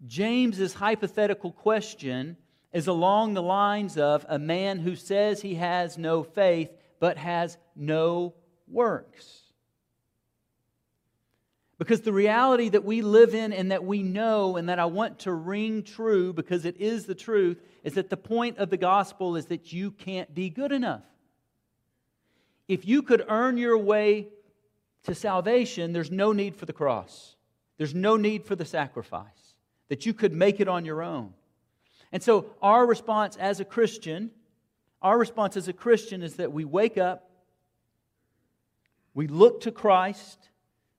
[0.06, 2.38] James's hypothetical question
[2.72, 7.58] is along the lines of a man who says he has no faith but has
[7.76, 8.36] no
[8.68, 9.47] works.
[11.78, 15.20] Because the reality that we live in and that we know and that I want
[15.20, 19.36] to ring true because it is the truth is that the point of the gospel
[19.36, 21.04] is that you can't be good enough.
[22.68, 24.28] If you could earn your way
[25.04, 27.36] to salvation, there's no need for the cross,
[27.78, 29.56] there's no need for the sacrifice,
[29.90, 31.34] that you could make it on your own.
[32.12, 34.32] And so, our response as a Christian,
[35.02, 37.30] our response as a Christian is that we wake up,
[39.14, 40.50] we look to Christ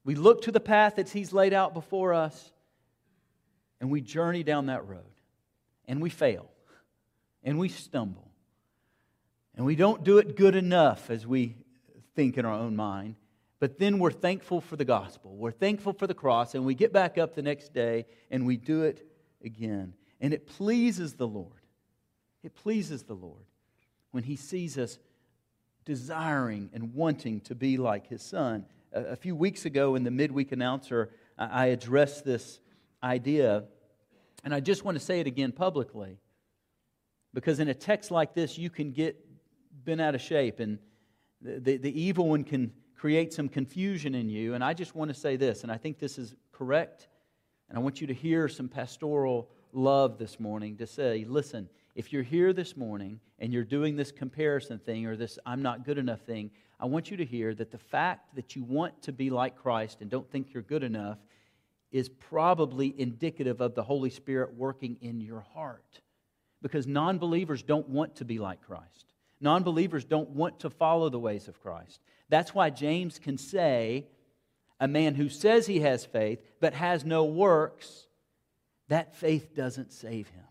[0.08, 2.50] we look to the path that He's laid out before us,
[3.78, 5.02] and we journey down that road.
[5.84, 6.48] And we fail,
[7.44, 8.30] and we stumble,
[9.54, 11.56] and we don't do it good enough as we
[12.14, 13.16] think in our own mind.
[13.60, 15.36] But then we're thankful for the gospel.
[15.36, 18.56] We're thankful for the cross, and we get back up the next day and we
[18.56, 19.06] do it
[19.44, 19.92] again.
[20.22, 21.66] And it pleases the Lord.
[22.42, 23.44] It pleases the Lord
[24.12, 24.98] when He sees us
[25.84, 30.52] desiring and wanting to be like His Son a few weeks ago in the midweek
[30.52, 32.60] announcer, I addressed this
[33.02, 33.64] idea,
[34.44, 36.18] and I just want to say it again publicly.
[37.34, 39.24] Because in a text like this, you can get
[39.84, 40.78] bent out of shape, and
[41.40, 44.54] the, the, evil one can create some confusion in you.
[44.54, 47.08] And I just want to say this, and I think this is correct,
[47.68, 52.12] and I want you to hear some pastoral love this morning to say, listen, if
[52.12, 55.98] you're here this morning and you're doing this comparison thing or this I'm not good
[55.98, 56.50] enough thing,
[56.80, 60.00] I want you to hear that the fact that you want to be like Christ
[60.00, 61.18] and don't think you're good enough
[61.90, 66.00] is probably indicative of the Holy Spirit working in your heart.
[66.62, 71.08] Because non believers don't want to be like Christ, non believers don't want to follow
[71.08, 72.00] the ways of Christ.
[72.28, 74.06] That's why James can say,
[74.80, 78.06] a man who says he has faith but has no works,
[78.88, 80.44] that faith doesn't save him.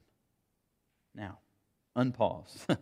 [1.15, 1.39] Now,
[1.95, 2.65] unpause.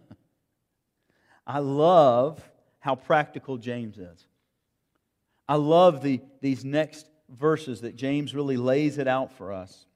[1.47, 2.41] I love
[2.85, 4.27] how practical James is.
[5.49, 9.87] I love the, these next verses that James really lays it out for us.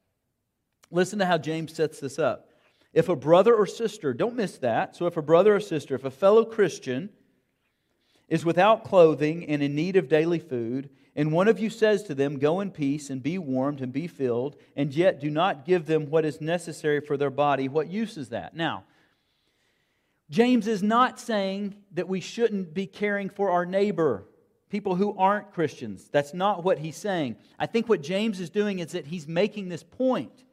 [0.90, 2.50] Listen to how James sets this up.
[2.92, 4.96] If a brother or sister, don't miss that.
[4.96, 7.12] So, if a brother or sister, if a fellow Christian
[8.28, 12.16] is without clothing and in need of daily food, and one of you says to
[12.16, 15.86] them, Go in peace and be warmed and be filled, and yet do not give
[15.86, 18.56] them what is necessary for their body, what use is that?
[18.56, 18.86] Now,
[20.30, 24.26] James is not saying that we shouldn't be caring for our neighbor,
[24.70, 26.10] people who aren't Christians.
[26.12, 27.38] That's not what he's saying.
[27.58, 30.44] I think what James is doing is that he's making this point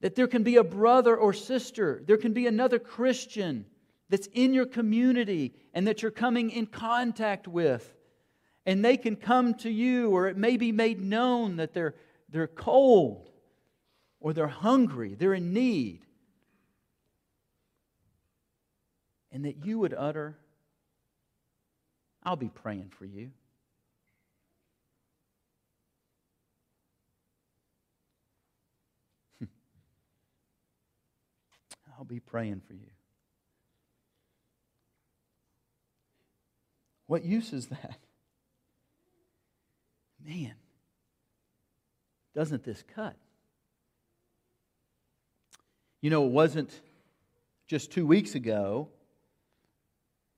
[0.00, 3.64] that there can be a brother or sister, there can be another Christian
[4.08, 7.92] that's in your community and that you're coming in contact with
[8.66, 11.94] and they can come to you, or it may be made known that they're,
[12.28, 13.30] they're cold
[14.20, 16.05] or they're hungry, they're in need.
[19.36, 20.38] And that you would utter,
[22.22, 23.32] I'll be praying for you.
[31.98, 32.88] I'll be praying for you.
[37.06, 37.98] What use is that?
[40.26, 40.54] Man,
[42.34, 43.16] doesn't this cut?
[46.00, 46.80] You know, it wasn't
[47.66, 48.88] just two weeks ago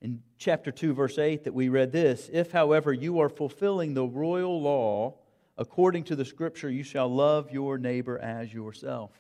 [0.00, 4.06] in chapter 2, verse 8, that we read this If, however, you are fulfilling the
[4.06, 5.14] royal law
[5.56, 9.10] according to the scripture, you shall love your neighbor as yourself.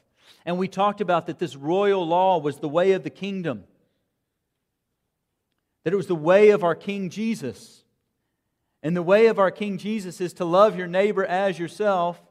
[0.46, 3.64] And we talked about that this royal law was the way of the kingdom,
[5.84, 7.84] that it was the way of our King Jesus.
[8.82, 12.22] And the way of our King Jesus is to love your neighbor as yourself.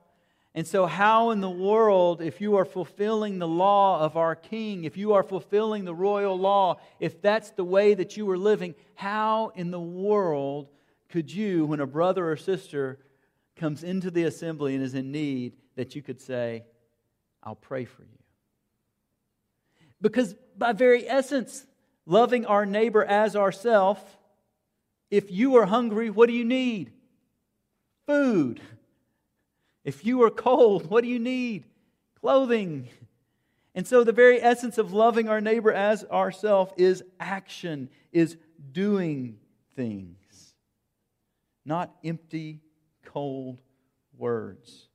[0.57, 4.85] And so, how in the world, if you are fulfilling the law of our King,
[4.85, 8.73] if you are fulfilling the royal law, if that's the way that you are living,
[8.95, 10.67] how in the world
[11.09, 12.97] could you, when a brother or sister
[13.55, 16.63] comes into the assembly and is in need, that you could say,
[17.43, 18.17] I'll pray for you.
[20.01, 21.67] Because by very essence,
[22.07, 24.17] loving our neighbor as ourself,
[25.11, 26.93] if you are hungry, what do you need?
[28.07, 28.59] Food.
[29.87, 31.63] If you are cold, what do you need?
[32.19, 32.89] Clothing.
[33.73, 38.35] And so the very essence of loving our neighbor as ourself is action, is
[38.73, 39.37] doing
[39.77, 40.53] things,
[41.63, 42.59] not empty,
[43.05, 43.61] cold
[44.17, 44.89] words.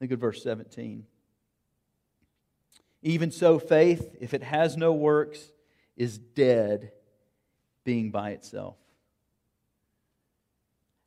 [0.00, 1.06] Look at verse 17.
[3.02, 5.40] Even so, faith, if it has no works,
[5.96, 6.92] is dead,
[7.82, 8.76] being by itself.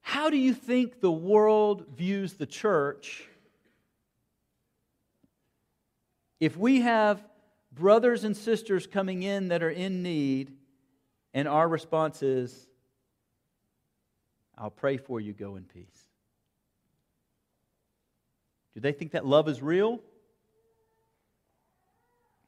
[0.01, 3.27] How do you think the world views the church
[6.41, 7.23] if we have
[7.71, 10.51] brothers and sisters coming in that are in need,
[11.33, 12.67] and our response is,
[14.57, 15.85] I'll pray for you, go in peace?
[18.73, 19.99] Do they think that love is real?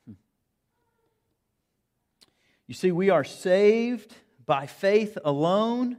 [0.06, 0.14] Hmm.
[2.68, 4.14] You see, we are saved
[4.46, 5.98] by faith alone.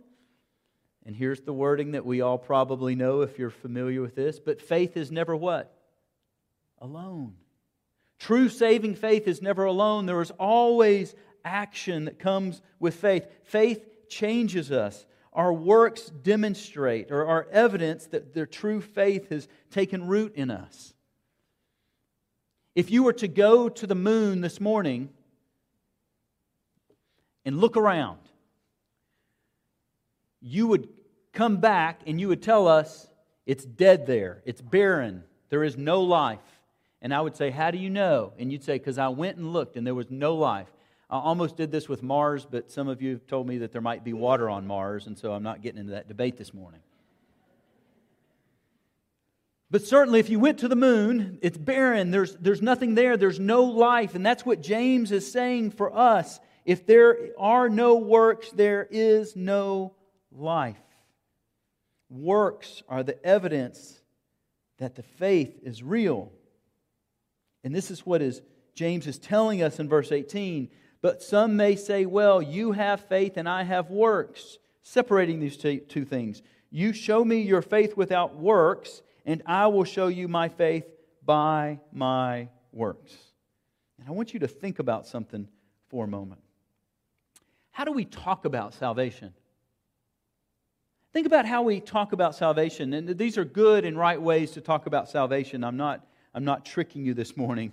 [1.07, 4.39] And here's the wording that we all probably know if you're familiar with this.
[4.39, 5.77] But faith is never what?
[6.79, 7.35] Alone.
[8.19, 10.07] True saving faith is never alone.
[10.07, 13.27] There is always action that comes with faith.
[13.43, 20.07] Faith changes us our works demonstrate or are evidence that their true faith has taken
[20.07, 20.95] root in us.
[22.75, 25.11] If you were to go to the moon this morning
[27.45, 28.21] and look around,
[30.45, 30.89] you would
[31.33, 33.09] come back and you would tell us
[33.47, 36.39] it's dead there, it's barren, there is no life.
[37.01, 38.33] And I would say, How do you know?
[38.39, 40.69] And you'd say, Because I went and looked and there was no life.
[41.11, 43.83] I almost did this with Mars, but some of you have told me that there
[43.83, 46.81] might be water on Mars, and so I'm not getting into that debate this morning.
[49.71, 52.11] But certainly, if you went to the moon, it's barren.
[52.11, 53.17] There's, there's nothing there.
[53.17, 54.15] There's no life.
[54.15, 56.39] And that's what James is saying for us.
[56.65, 59.95] If there are no works, there is no
[60.35, 60.77] life.
[62.11, 64.01] Works are the evidence
[64.79, 66.33] that the faith is real.
[67.63, 68.43] And this is what is
[68.75, 70.69] James is telling us in verse 18
[71.05, 76.05] but some may say, well, you have faith and I have works, separating these two
[76.07, 76.41] things.
[76.71, 80.87] You show me your faith without works, and I will show you my faith
[81.23, 83.15] by my works.
[83.99, 85.47] And I want you to think about something
[85.91, 86.41] for a moment.
[87.71, 89.35] How do we talk about salvation?
[91.15, 92.93] Think about how we talk about salvation.
[92.93, 95.63] And these are good and right ways to talk about salvation.
[95.63, 96.05] I'm not,
[96.35, 97.73] I'm not tricking you this morning.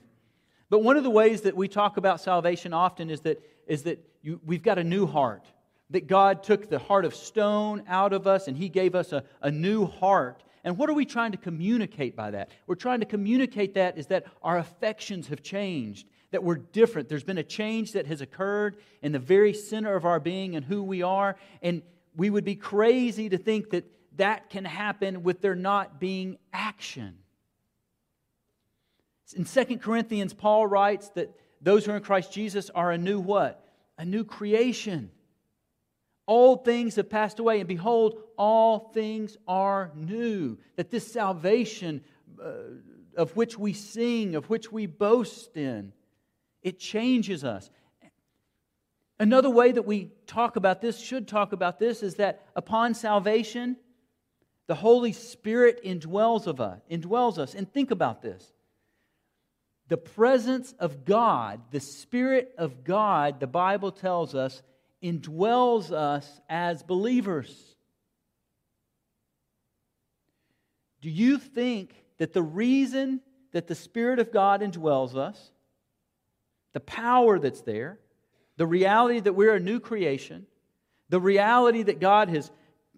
[0.69, 4.07] But one of the ways that we talk about salvation often is that, is that
[4.21, 5.47] you, we've got a new heart.
[5.89, 9.23] That God took the heart of stone out of us and He gave us a,
[9.41, 10.43] a new heart.
[10.63, 12.51] And what are we trying to communicate by that?
[12.67, 17.09] We're trying to communicate that is that our affections have changed, that we're different.
[17.09, 20.63] There's been a change that has occurred in the very center of our being and
[20.63, 21.37] who we are.
[21.63, 21.81] And
[22.15, 23.85] we would be crazy to think that
[24.17, 27.17] that can happen with there not being action.
[29.35, 33.19] In 2 Corinthians, Paul writes that those who are in Christ Jesus are a new
[33.19, 33.65] what?
[33.97, 35.11] A new creation.
[36.27, 40.57] Old things have passed away, and behold, all things are new.
[40.75, 42.03] That this salvation
[42.43, 42.51] uh,
[43.15, 45.93] of which we sing, of which we boast in,
[46.61, 47.69] it changes us.
[49.21, 53.77] Another way that we talk about this, should talk about this, is that upon salvation,
[54.65, 57.53] the Holy Spirit indwells of us, indwells us.
[57.53, 58.43] And think about this.
[59.89, 64.63] The presence of God, the Spirit of God, the Bible tells us,
[65.03, 67.75] indwells us as believers.
[71.01, 75.51] Do you think that the reason that the Spirit of God indwells us,
[76.73, 77.99] the power that's there,
[78.57, 80.45] the reality that we're a new creation,
[81.09, 82.51] the reality that God has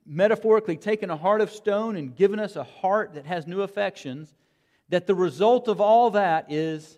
[0.05, 4.33] metaphorically taken a heart of stone and given us a heart that has new affections,
[4.89, 6.97] that the result of all that is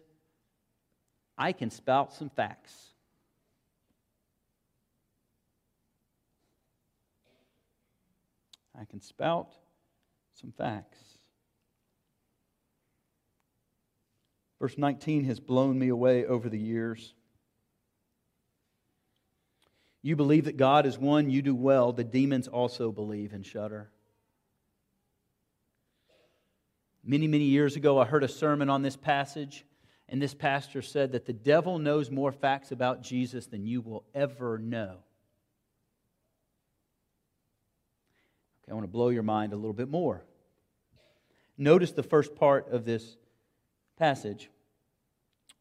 [1.37, 2.73] I can spout some facts.
[8.79, 9.53] I can spout
[10.33, 10.99] some facts.
[14.59, 17.13] Verse 19 has blown me away over the years.
[20.05, 21.91] You believe that God is one, you do well.
[21.91, 23.89] The demons also believe and shudder.
[27.03, 29.65] Many, many years ago, I heard a sermon on this passage,
[30.07, 34.03] and this pastor said that the devil knows more facts about Jesus than you will
[34.13, 34.99] ever know.
[38.61, 40.23] Okay, I want to blow your mind a little bit more.
[41.57, 43.17] Notice the first part of this
[43.97, 44.51] passage.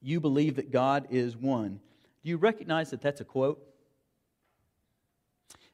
[0.03, 1.81] You believe that God is one.
[2.23, 3.71] Do you recognize that that's a quote?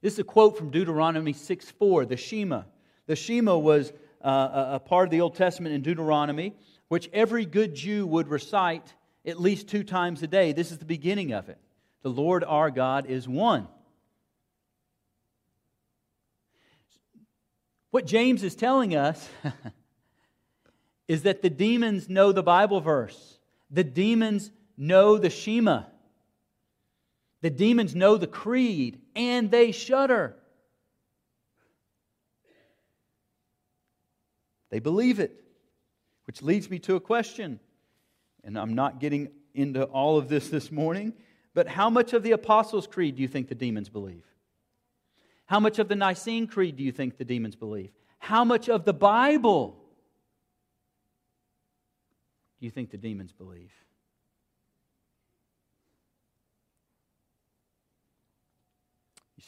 [0.02, 2.62] This is a quote from Deuteronomy 6 4, the Shema.
[3.06, 3.92] The Shema was
[4.22, 6.54] uh, a part of the Old Testament in Deuteronomy,
[6.88, 8.94] which every good Jew would recite
[9.26, 10.52] at least two times a day.
[10.52, 11.58] This is the beginning of it.
[12.02, 13.68] The Lord our God is one.
[17.90, 19.28] What James is telling us
[21.08, 23.38] is that the demons know the Bible verse.
[23.70, 25.82] The demons know the Shema.
[27.42, 30.36] The demons know the creed and they shudder.
[34.70, 35.44] They believe it,
[36.26, 37.60] which leads me to a question.
[38.44, 41.12] And I'm not getting into all of this this morning,
[41.54, 44.24] but how much of the Apostles' Creed do you think the demons believe?
[45.46, 47.90] How much of the Nicene Creed do you think the demons believe?
[48.20, 49.76] How much of the Bible
[52.60, 53.72] do you think the demons believe?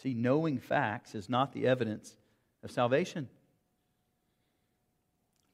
[0.02, 2.14] See, knowing facts is not the evidence
[2.62, 3.28] of salvation.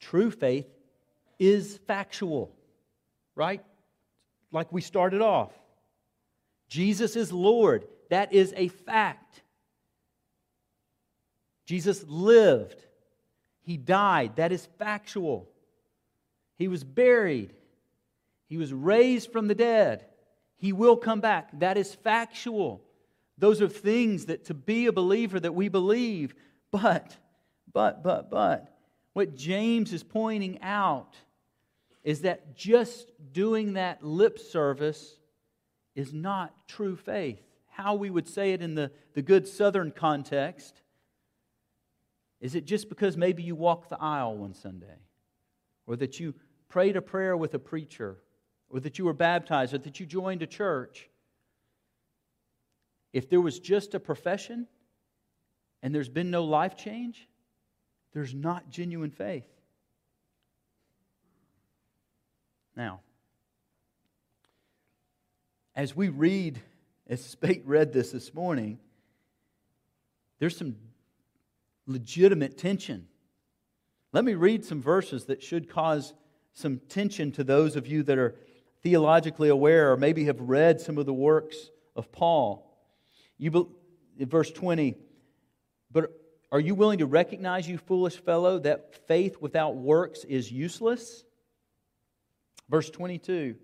[0.01, 0.67] True faith
[1.39, 2.55] is factual,
[3.35, 3.63] right?
[4.51, 5.53] Like we started off.
[6.69, 7.87] Jesus is Lord.
[8.11, 9.43] That is a fact.
[11.67, 12.83] Jesus lived.
[13.63, 14.37] He died.
[14.37, 15.49] That is factual.
[16.57, 17.53] He was buried.
[18.47, 20.07] He was raised from the dead.
[20.57, 21.51] He will come back.
[21.59, 22.83] That is factual.
[23.39, 26.35] Those are things that to be a believer that we believe.
[26.71, 27.17] But,
[27.73, 28.75] but, but, but,
[29.13, 31.17] what James is pointing out
[32.05, 35.19] is that just doing that lip service
[35.95, 37.43] is not true faith.
[37.69, 40.83] How we would say it in the, the good southern context
[42.41, 44.99] is it just because maybe you walked the aisle one Sunday,
[45.87, 46.35] or that you
[46.69, 48.19] prayed a prayer with a preacher,
[48.71, 51.09] or that you were baptized, or that you joined a church?
[53.13, 54.67] If there was just a profession
[55.83, 57.29] and there's been no life change,
[58.13, 59.47] there's not genuine faith.
[62.77, 63.01] Now,
[65.75, 66.61] as we read,
[67.09, 68.79] as Spate read this this morning,
[70.39, 70.77] there's some
[71.87, 73.09] legitimate tension.
[74.13, 76.15] Let me read some verses that should cause
[76.53, 78.37] some tension to those of you that are
[78.83, 82.68] theologically aware or maybe have read some of the works of Paul.
[83.39, 83.75] You,
[84.19, 84.97] in verse 20,
[85.91, 86.13] but
[86.51, 91.25] are you willing to recognize, you foolish fellow, that faith without works is useless?
[92.69, 93.57] Verse 22,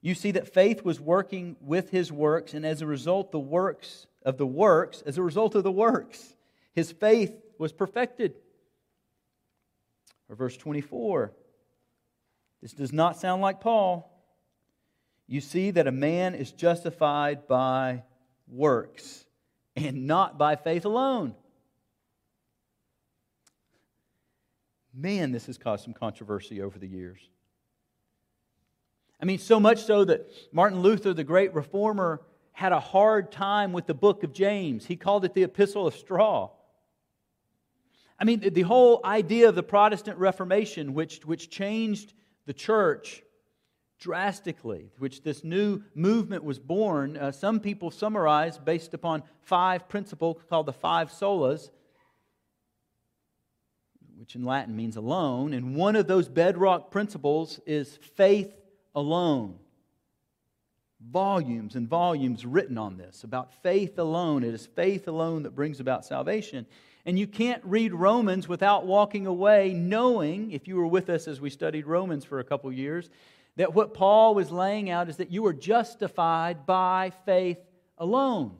[0.00, 4.06] you see that faith was working with his works, and as a result, the works
[4.22, 6.34] of the works, as a result of the works,
[6.74, 8.34] his faith was perfected.
[10.28, 11.32] Or verse 24,
[12.62, 14.10] this does not sound like Paul.
[15.26, 18.02] You see that a man is justified by
[18.48, 19.24] works
[19.76, 21.34] and not by faith alone.
[24.92, 27.18] Man, this has caused some controversy over the years.
[29.20, 32.20] I mean, so much so that Martin Luther, the great reformer,
[32.52, 34.86] had a hard time with the book of James.
[34.86, 36.50] He called it the Epistle of Straw.
[38.18, 42.12] I mean, the whole idea of the Protestant Reformation, which, which changed
[42.46, 43.23] the church
[43.98, 47.16] drastically, which this new movement was born.
[47.16, 51.70] Uh, some people summarize based upon five principles called the five solas,
[54.16, 55.52] which in Latin means alone.
[55.52, 58.52] And one of those bedrock principles is faith
[58.94, 59.58] alone.
[61.00, 64.42] Volumes and volumes written on this about faith alone.
[64.42, 66.66] It is faith alone that brings about salvation.
[67.06, 71.40] And you can't read Romans without walking away knowing, if you were with us as
[71.40, 73.10] we studied Romans for a couple years,
[73.56, 77.58] that what Paul was laying out is that you are justified by faith
[77.98, 78.56] alone.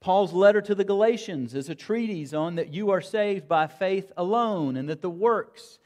[0.00, 4.10] Paul's letter to the Galatians is a treatise on that you are saved by faith
[4.16, 5.78] alone and that the works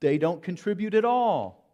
[0.00, 1.64] they don't contribute at all.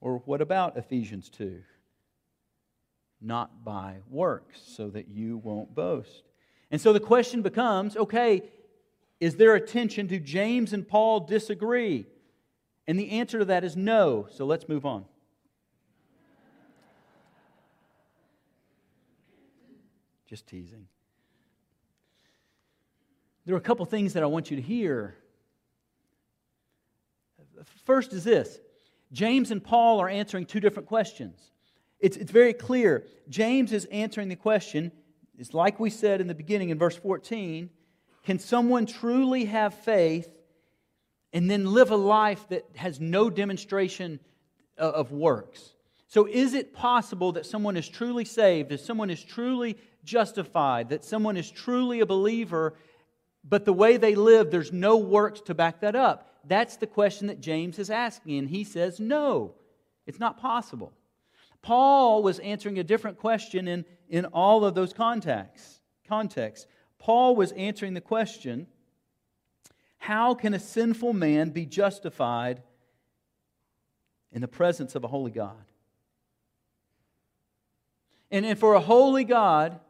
[0.00, 1.62] Or what about Ephesians 2?
[3.20, 6.24] Not by works, so that you won't boast.
[6.70, 8.42] And so the question becomes okay,
[9.20, 10.06] is there attention?
[10.06, 12.06] Do James and Paul disagree?
[12.86, 14.28] And the answer to that is no.
[14.30, 15.04] So let's move on.
[20.28, 20.86] Just teasing.
[23.44, 25.16] There are a couple things that I want you to hear.
[27.84, 28.58] First is this
[29.10, 31.50] James and Paul are answering two different questions.
[31.98, 33.04] It's, it's very clear.
[33.28, 34.92] James is answering the question,
[35.36, 37.70] it's like we said in the beginning in verse 14
[38.24, 40.28] can someone truly have faith
[41.32, 44.20] and then live a life that has no demonstration
[44.76, 45.74] of works?
[46.06, 51.04] So, is it possible that someone is truly saved, that someone is truly justified, that
[51.04, 52.74] someone is truly a believer,
[53.44, 56.28] but the way they live, there's no works to back that up?
[56.44, 59.54] That's the question that James is asking, and he says, no,
[60.06, 60.92] it's not possible.
[61.60, 65.80] Paul was answering a different question in, in all of those contexts.
[66.08, 66.66] contexts.
[66.98, 68.66] Paul was answering the question
[69.98, 72.62] how can a sinful man be justified
[74.32, 75.64] in the presence of a holy God?
[78.30, 79.80] And, and for a holy God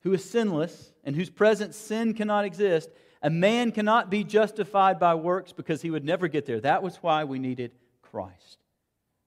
[0.00, 2.90] who is sinless and whose presence sin cannot exist,
[3.22, 6.60] a man cannot be justified by works because he would never get there.
[6.60, 7.72] That was why we needed
[8.02, 8.58] Christ.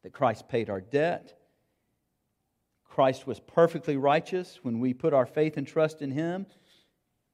[0.03, 1.38] That Christ paid our debt,
[2.89, 6.45] Christ was perfectly righteous when we put our faith and trust in him.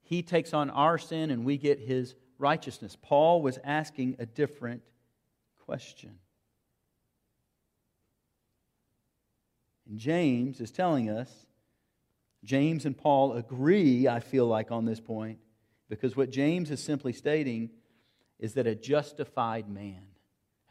[0.04, 2.96] He takes on our sin and we get his righteousness.
[3.02, 4.84] Paul was asking a different
[5.66, 6.20] question.
[9.90, 11.32] And James is telling us,
[12.44, 15.40] James and Paul agree, I feel like, on this point,
[15.90, 17.72] because what James is simply stating
[18.40, 20.04] is that a justified man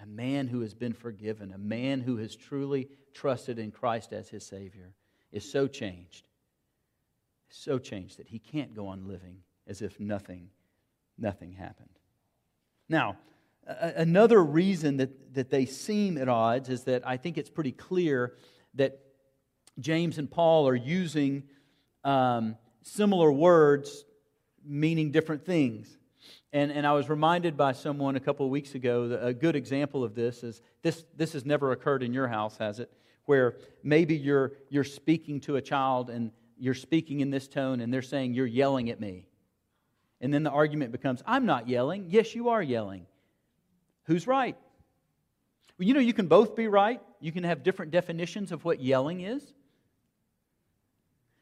[0.05, 4.29] a man who has been forgiven, a man who has truly trusted in Christ as
[4.29, 4.93] his Savior,
[5.33, 6.27] is so changed,
[7.49, 10.51] so changed that he can't go on living as if nothing,
[11.17, 11.89] nothing happened.
[12.87, 13.17] Now,
[13.67, 18.35] another reason that, that they seem at odds is that I think it's pretty clear
[18.75, 19.01] that
[19.81, 21.45] James and Paul are using
[22.05, 24.05] um, similar words
[24.67, 25.97] meaning different things.
[26.55, 29.57] And, and I was reminded by someone a couple of weeks ago, that a good
[29.57, 32.93] example of this is this, this has never occurred in your house, has it?
[33.25, 37.93] Where maybe you're, you're speaking to a child and you're speaking in this tone and
[37.93, 39.27] they're saying, You're yelling at me.
[40.21, 42.07] And then the argument becomes, I'm not yelling.
[42.09, 43.07] Yes, you are yelling.
[44.05, 44.57] Who's right?
[45.77, 47.01] Well, you know, you can both be right.
[47.21, 49.43] You can have different definitions of what yelling is.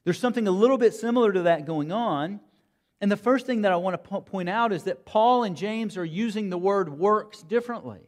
[0.05, 2.41] There's something a little bit similar to that going on
[3.03, 5.97] and the first thing that I want to point out is that Paul and James
[5.97, 7.99] are using the word works differently.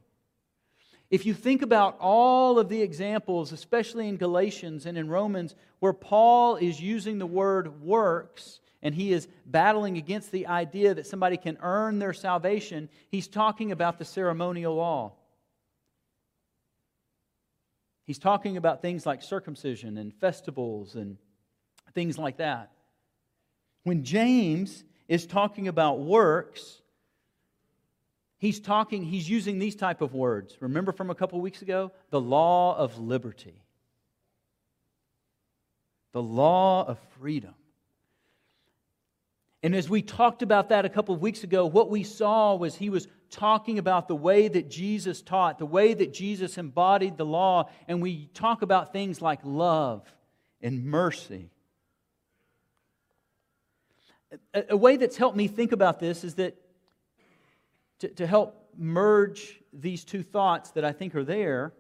[1.11, 5.93] If you think about all of the examples, especially in Galatians and in Romans, where
[5.93, 11.39] Paul is using the word works and he is battling against the idea that somebody
[11.39, 15.15] can earn their salvation, he's talking about the ceremonial law.
[18.05, 21.17] He's talking about things like circumcision and festivals and
[21.95, 22.71] things like that.
[23.85, 26.81] When James is talking about works,
[28.39, 30.57] he's talking, he's using these type of words.
[30.61, 31.93] Remember from a couple weeks ago?
[32.11, 33.63] The law of liberty.
[36.13, 37.55] The law of freedom.
[39.63, 42.75] And as we talked about that a couple of weeks ago, what we saw was
[42.75, 47.25] he was talking about the way that Jesus taught, the way that Jesus embodied the
[47.25, 47.69] law.
[47.89, 50.03] And we talk about things like love
[50.63, 51.51] and mercy
[54.53, 56.57] a, a way that's helped me think about this is that
[58.01, 61.73] to, to help merge these two thoughts that I think are there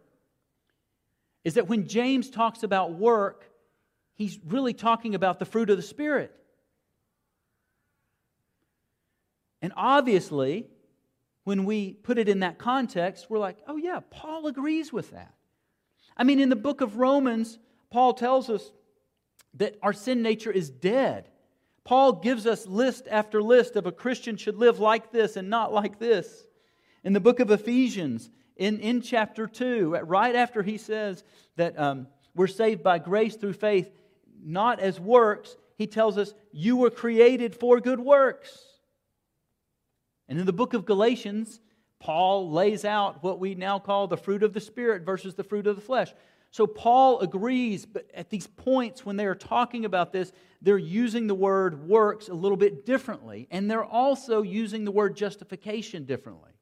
[1.44, 3.51] is that when James talks about work,
[4.14, 6.35] he's really talking about the fruit of the Spirit.
[9.60, 10.66] And obviously,
[11.44, 15.35] when we put it in that context, we're like, oh, yeah, Paul agrees with that.
[16.16, 17.59] I mean, in the book of Romans,
[17.90, 18.72] Paul tells us
[19.55, 21.28] that our sin nature is dead.
[21.85, 25.73] Paul gives us list after list of a Christian should live like this and not
[25.73, 26.47] like this.
[27.05, 31.23] In the book of Ephesians, in, in chapter 2, right after he says
[31.56, 33.90] that um, we're saved by grace through faith,
[34.43, 38.59] not as works, he tells us, You were created for good works.
[40.28, 41.61] And in the book of Galatians,
[42.01, 45.66] Paul lays out what we now call the fruit of the Spirit versus the fruit
[45.66, 46.15] of the flesh.
[46.51, 50.32] So Paul agrees, but at these points when they are talking about this,
[50.65, 55.15] they're using the word works a little bit differently, and they're also using the word
[55.15, 56.53] justification differently.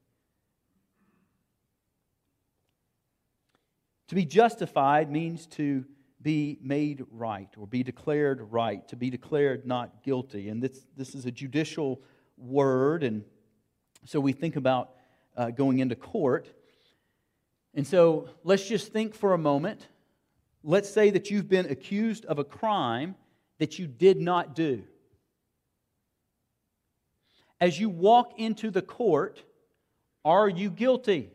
[4.09, 5.85] To be justified means to
[6.21, 10.49] be made right or be declared right, to be declared not guilty.
[10.49, 12.01] And this, this is a judicial
[12.37, 13.23] word, and
[14.05, 14.91] so we think about
[15.37, 16.49] uh, going into court.
[17.73, 19.87] And so let's just think for a moment.
[20.61, 23.15] Let's say that you've been accused of a crime
[23.59, 24.83] that you did not do.
[27.61, 29.41] As you walk into the court,
[30.25, 31.31] are you guilty?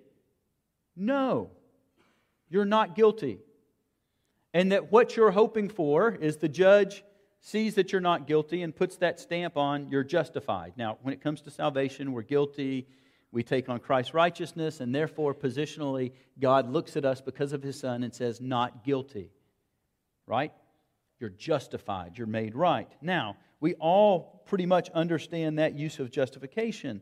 [0.96, 1.50] No,
[2.50, 3.38] you're not guilty.
[4.52, 7.04] And that what you're hoping for is the judge
[7.40, 10.72] sees that you're not guilty and puts that stamp on, you're justified.
[10.76, 12.86] Now, when it comes to salvation, we're guilty.
[13.30, 17.78] We take on Christ's righteousness, and therefore, positionally, God looks at us because of his
[17.78, 19.30] Son and says, not guilty.
[20.26, 20.52] Right?
[21.20, 22.16] You're justified.
[22.16, 22.90] You're made right.
[23.00, 27.00] Now, we all pretty much understand that use of justification.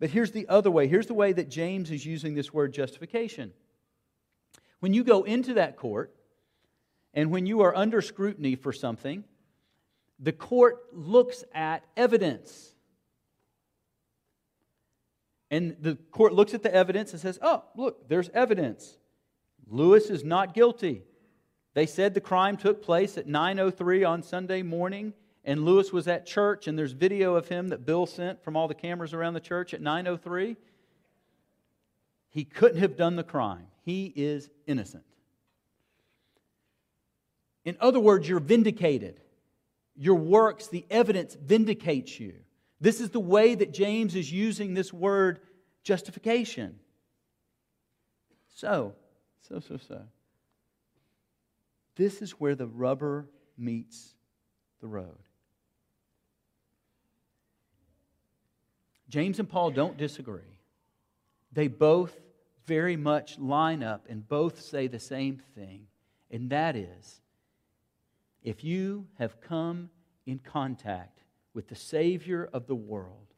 [0.00, 0.88] But here's the other way.
[0.88, 3.52] Here's the way that James is using this word justification.
[4.80, 6.14] When you go into that court,
[7.14, 9.24] and when you are under scrutiny for something,
[10.18, 12.74] the court looks at evidence.
[15.50, 18.96] And the court looks at the evidence and says, oh, look, there's evidence.
[19.68, 21.02] Lewis is not guilty.
[21.74, 26.26] They said the crime took place at 9:03 on Sunday morning and Lewis was at
[26.26, 29.40] church and there's video of him that Bill sent from all the cameras around the
[29.40, 30.56] church at 9:03.
[32.28, 33.66] He couldn't have done the crime.
[33.84, 35.04] He is innocent.
[37.64, 39.20] In other words, you're vindicated.
[39.94, 42.34] Your works, the evidence vindicates you.
[42.80, 45.40] This is the way that James is using this word
[45.84, 46.78] justification.
[48.54, 48.94] So,
[49.48, 50.02] so, so, so.
[51.96, 53.28] This is where the rubber
[53.58, 54.14] meets
[54.80, 55.18] the road.
[59.08, 60.58] James and Paul don't disagree.
[61.52, 62.18] They both
[62.66, 65.86] very much line up and both say the same thing,
[66.30, 67.20] and that is
[68.42, 69.90] if you have come
[70.26, 71.20] in contact
[71.54, 73.34] with the Savior of the world,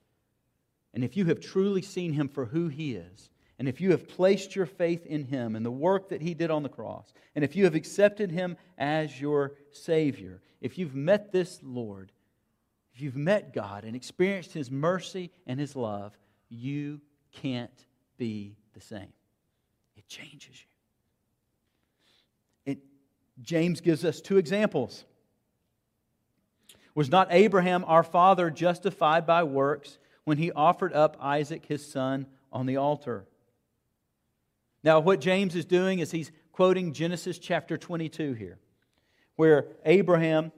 [0.92, 4.08] and if you have truly seen him for who he is, and if you have
[4.08, 7.44] placed your faith in him and the work that he did on the cross, and
[7.44, 12.10] if you have accepted him as your Savior, if you've met this Lord,
[12.94, 16.16] if you've met God and experienced his mercy and his love,
[16.48, 17.00] you
[17.32, 17.86] can't
[18.18, 19.12] be the same.
[19.96, 20.64] It changes
[22.66, 22.72] you.
[22.72, 22.78] It,
[23.40, 25.04] James gives us two examples.
[26.94, 32.26] Was not Abraham our father justified by works when he offered up Isaac his son
[32.52, 33.26] on the altar?
[34.84, 38.58] Now, what James is doing is he's quoting Genesis chapter 22 here,
[39.36, 40.52] where Abraham,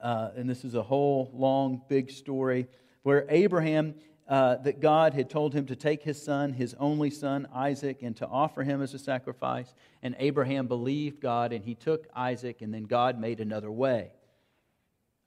[0.00, 2.68] uh, and this is a whole long, big story,
[3.02, 3.96] where Abraham
[4.28, 8.16] uh, that God had told him to take his son, his only son, Isaac, and
[8.16, 9.74] to offer him as a sacrifice.
[10.02, 14.12] And Abraham believed God, and he took Isaac, and then God made another way.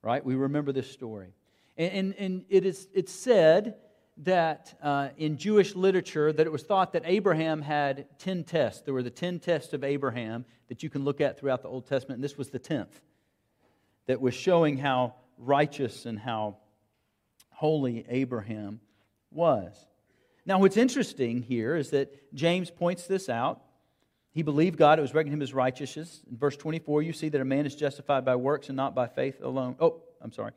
[0.02, 0.24] Right?
[0.24, 1.34] We remember this story.
[1.78, 3.76] And, and, and it is, it's said
[4.20, 8.82] that uh, in Jewish literature that it was thought that Abraham had 10 tests.
[8.82, 11.88] There were the 10 tests of Abraham that you can look at throughout the Old
[11.88, 13.02] Testament, and this was the 10th
[14.08, 16.58] that was showing how righteous and how
[17.50, 18.82] holy Abraham
[19.32, 19.86] was.
[20.46, 23.62] Now, what's interesting here is that James points this out.
[24.32, 26.22] He believed God, it was reckoned him as righteousness.
[26.30, 29.08] In verse 24, you see that a man is justified by works and not by
[29.08, 29.76] faith alone.
[29.80, 30.52] Oh, I'm sorry.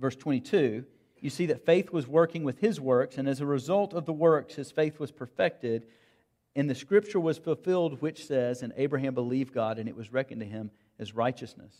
[0.00, 0.84] Verse 22,
[1.24, 4.12] you see that faith was working with his works, and as a result of the
[4.12, 5.86] works, his faith was perfected.
[6.54, 10.42] And the scripture was fulfilled, which says, And Abraham believed God, and it was reckoned
[10.42, 11.74] to him as righteousness.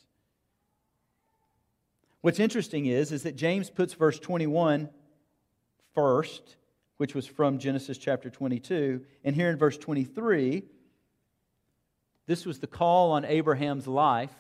[2.23, 4.89] What's interesting is, is that James puts verse 21
[5.95, 6.57] first,
[6.97, 9.05] which was from Genesis chapter 22.
[9.25, 10.63] And here in verse 23,
[12.27, 14.33] this was the call on Abraham's life,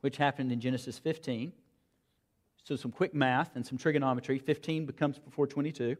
[0.00, 1.52] which happened in Genesis 15.
[2.68, 4.38] So, some quick math and some trigonometry.
[4.38, 5.96] 15 becomes before 22.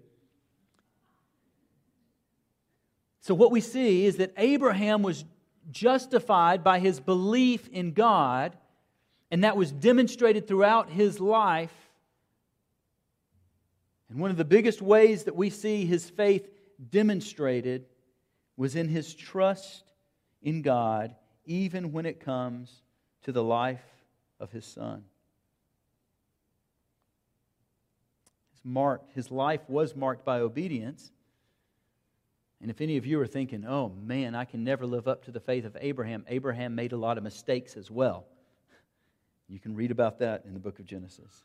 [3.21, 5.25] So, what we see is that Abraham was
[5.71, 8.55] justified by his belief in God,
[9.31, 11.73] and that was demonstrated throughout his life.
[14.11, 16.47] And one of the biggest ways that we see his faith
[16.91, 17.87] demonstrated
[18.59, 19.91] was in his trust
[20.43, 21.15] in God,
[21.47, 22.83] even when it comes
[23.23, 23.81] to the life
[24.39, 25.05] of his son.
[28.59, 31.11] His, marked, his life was marked by obedience.
[32.61, 35.31] And if any of you are thinking, oh man, I can never live up to
[35.31, 38.27] the faith of Abraham, Abraham made a lot of mistakes as well.
[39.49, 41.45] You can read about that in the book of Genesis.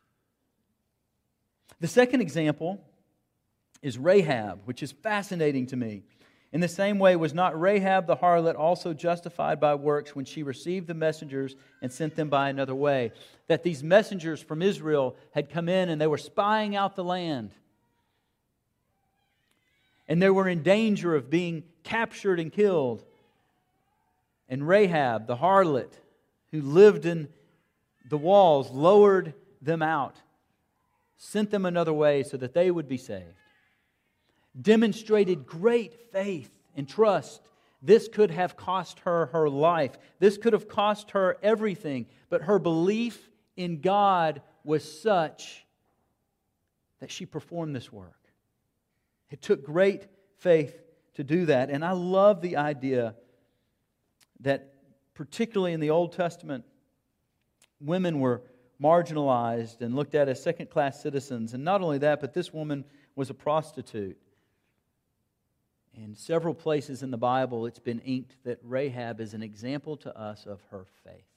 [1.79, 2.83] The second example
[3.81, 6.03] is Rahab, which is fascinating to me.
[6.53, 10.43] In the same way, was not Rahab the harlot also justified by works when she
[10.43, 13.11] received the messengers and sent them by another way?
[13.47, 17.49] That these messengers from Israel had come in and they were spying out the land.
[20.07, 23.03] And they were in danger of being captured and killed.
[24.47, 25.93] And Rahab, the harlot
[26.51, 27.29] who lived in
[28.07, 30.17] the walls, lowered them out,
[31.17, 33.42] sent them another way so that they would be saved
[34.59, 37.41] demonstrated great faith and trust.
[37.81, 39.97] This could have cost her her life.
[40.19, 42.05] This could have cost her everything.
[42.29, 45.65] But her belief in God was such
[46.99, 48.19] that she performed this work.
[49.29, 50.07] It took great
[50.37, 50.79] faith
[51.15, 51.69] to do that.
[51.69, 53.15] And I love the idea
[54.39, 54.73] that,
[55.13, 56.63] particularly in the Old Testament,
[57.81, 58.43] women were
[58.81, 61.53] marginalized and looked at as second class citizens.
[61.53, 62.85] And not only that, but this woman
[63.15, 64.17] was a prostitute.
[65.95, 70.17] In several places in the Bible, it's been inked that Rahab is an example to
[70.17, 71.27] us of her faith.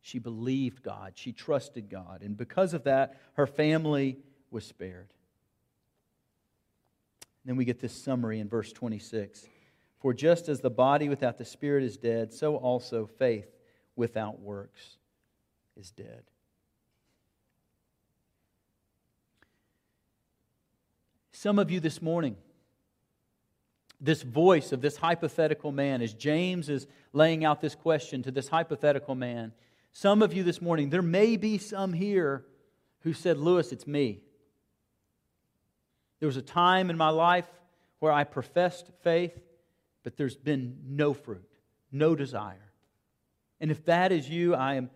[0.00, 4.18] She believed God, she trusted God, and because of that, her family
[4.50, 5.12] was spared.
[7.44, 9.46] Then we get this summary in verse 26
[9.98, 13.48] For just as the body without the spirit is dead, so also faith
[13.96, 14.96] without works
[15.76, 16.22] is dead.
[21.32, 22.36] Some of you this morning,
[24.00, 28.48] this voice of this hypothetical man, as James is laying out this question to this
[28.48, 29.52] hypothetical man,
[29.92, 32.44] some of you this morning, there may be some here
[33.00, 34.20] who said, Lewis, it's me.
[36.20, 37.46] There was a time in my life
[38.00, 39.38] where I professed faith,
[40.02, 41.48] but there's been no fruit,
[41.92, 42.72] no desire.
[43.60, 44.90] And if that is you, I am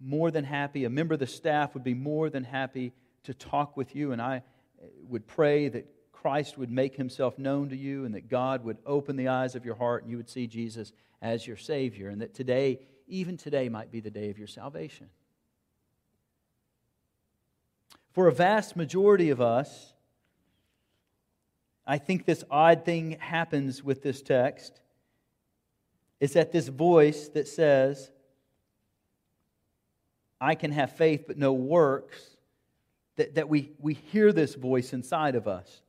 [0.00, 0.84] more than happy.
[0.84, 2.92] A member of the staff would be more than happy
[3.24, 4.42] to talk with you, and I
[5.08, 5.86] would pray that
[6.24, 9.66] Christ would make himself known to you and that God would open the eyes of
[9.66, 10.90] your heart and you would see Jesus
[11.20, 15.10] as your Savior, and that today, even today, might be the day of your salvation.
[18.12, 19.92] For a vast majority of us,
[21.86, 24.80] I think this odd thing happens with this text
[26.20, 28.10] is that this voice that says,
[30.40, 32.18] I can have faith but no works,
[33.16, 35.82] that, that we, we hear this voice inside of us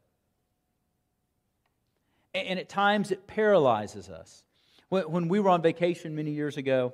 [2.36, 4.44] and at times it paralyzes us.
[4.90, 6.94] When we were on vacation many years ago,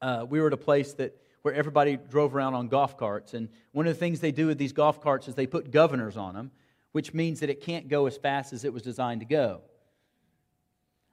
[0.00, 3.48] uh, we were at a place that where everybody drove around on golf carts, and
[3.72, 6.34] one of the things they do with these golf carts is they put governors on
[6.34, 6.50] them,
[6.92, 9.60] which means that it can't go as fast as it was designed to go.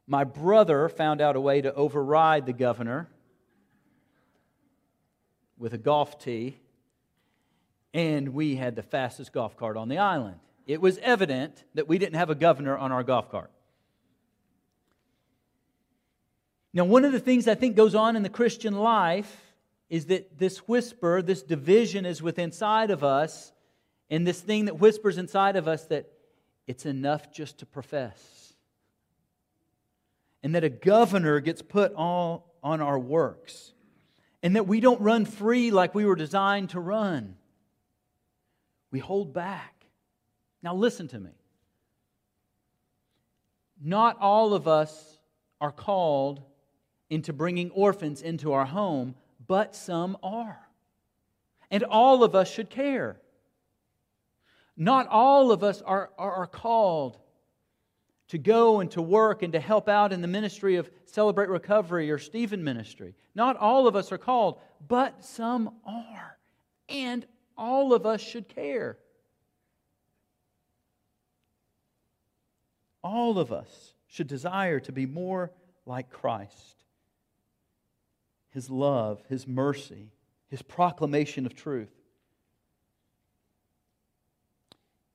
[0.08, 3.08] My brother found out a way to override the governor
[5.58, 6.58] with a golf tee,
[7.94, 11.98] and we had the fastest golf cart on the island it was evident that we
[11.98, 13.52] didn't have a governor on our golf cart.
[16.74, 19.56] Now, one of the things I think goes on in the Christian life
[19.90, 23.54] is that this whisper, this division is within inside of us,
[24.10, 26.12] and this thing that whispers inside of us that
[26.68, 28.54] it's enough just to profess.
[30.44, 33.74] And that a governor gets put all on our works.
[34.44, 37.36] And that we don't run free like we were designed to run.
[38.92, 39.75] We hold back.
[40.66, 41.30] Now, listen to me.
[43.80, 45.20] Not all of us
[45.62, 46.42] are called
[47.08, 49.14] into bringing orphans into our home,
[49.46, 50.58] but some are.
[51.70, 53.22] And all of us should care.
[54.76, 57.20] Not all of us are, are, are, called
[58.30, 62.10] to go and to work and to help out in the ministry of Celebrate Recovery
[62.10, 63.14] or Stephen Ministry.
[63.36, 66.40] Not all of us are called, but some are.
[66.90, 67.24] And
[67.56, 68.98] all of us should care.
[73.06, 75.52] All of us should desire to be more
[75.86, 76.84] like Christ.
[78.50, 80.12] His love, His mercy,
[80.48, 81.94] His proclamation of truth.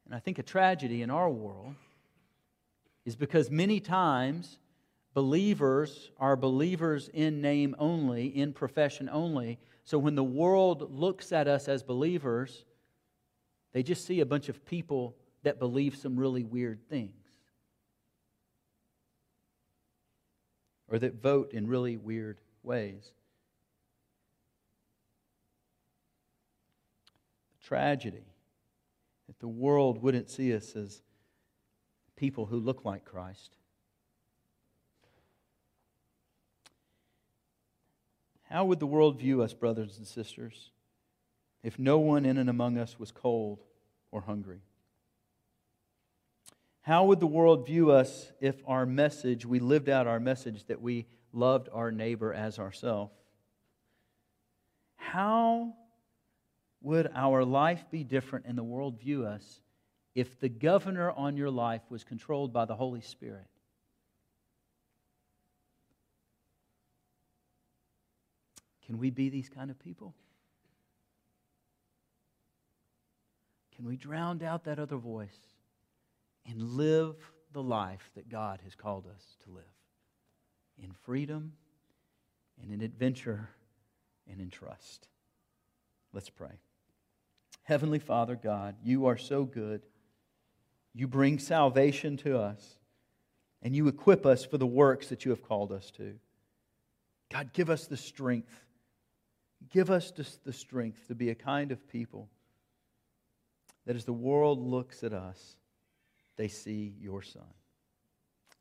[0.07, 1.75] And I think a tragedy in our world
[3.05, 4.59] is because many times
[5.13, 9.59] believers are believers in name only, in profession only.
[9.83, 12.65] So when the world looks at us as believers,
[13.73, 17.20] they just see a bunch of people that believe some really weird things
[20.91, 23.13] or that vote in really weird ways.
[27.61, 28.25] The tragedy
[29.29, 31.03] that the world wouldn't see us as
[32.17, 33.57] people who look like Christ.
[38.51, 40.73] How would the world view us, brothers and sisters,
[41.63, 43.63] if no one in and among us was cold
[44.11, 44.61] or hungry?
[46.91, 50.83] How would the world view us if our message, we lived out our message that
[50.83, 53.15] we loved our neighbor as ourselves?
[54.97, 55.73] How
[56.81, 59.61] would our life be different and the world view us
[60.17, 63.47] if the governor on your life was controlled by the Holy Spirit?
[68.85, 70.13] Can we be these kind of people?
[73.77, 75.39] Can we drown out that other voice
[76.47, 77.17] and live
[77.53, 79.65] the life that God has called us to live
[80.79, 81.53] in freedom
[82.63, 83.49] and in adventure
[84.31, 85.09] and in trust?
[86.13, 86.59] Let's pray.
[87.63, 89.83] Heavenly Father, God, you are so good.
[90.93, 92.79] You bring salvation to us,
[93.63, 96.15] and you equip us for the works that you have called us to.
[97.33, 98.65] God, give us the strength.
[99.71, 100.11] Give us
[100.45, 102.29] the strength to be a kind of people
[103.87, 105.57] that as the world looks at us,
[106.41, 107.43] they see your Son.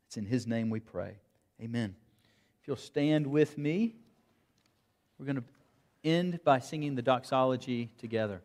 [0.05, 1.13] It's in His name we pray.
[1.61, 1.95] Amen.
[2.61, 3.95] If you'll stand with me,
[5.17, 5.43] we're going to
[6.03, 8.41] end by singing the doxology together.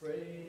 [0.00, 0.48] Praise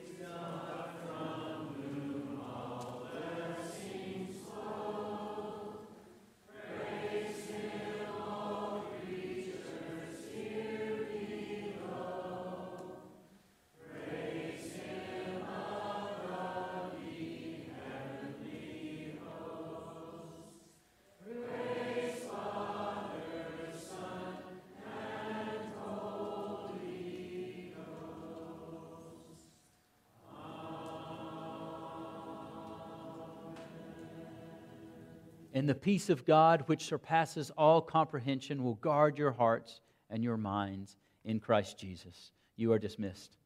[35.66, 40.36] And the peace of God, which surpasses all comprehension, will guard your hearts and your
[40.36, 40.94] minds
[41.24, 42.30] in Christ Jesus.
[42.54, 43.36] You are dismissed.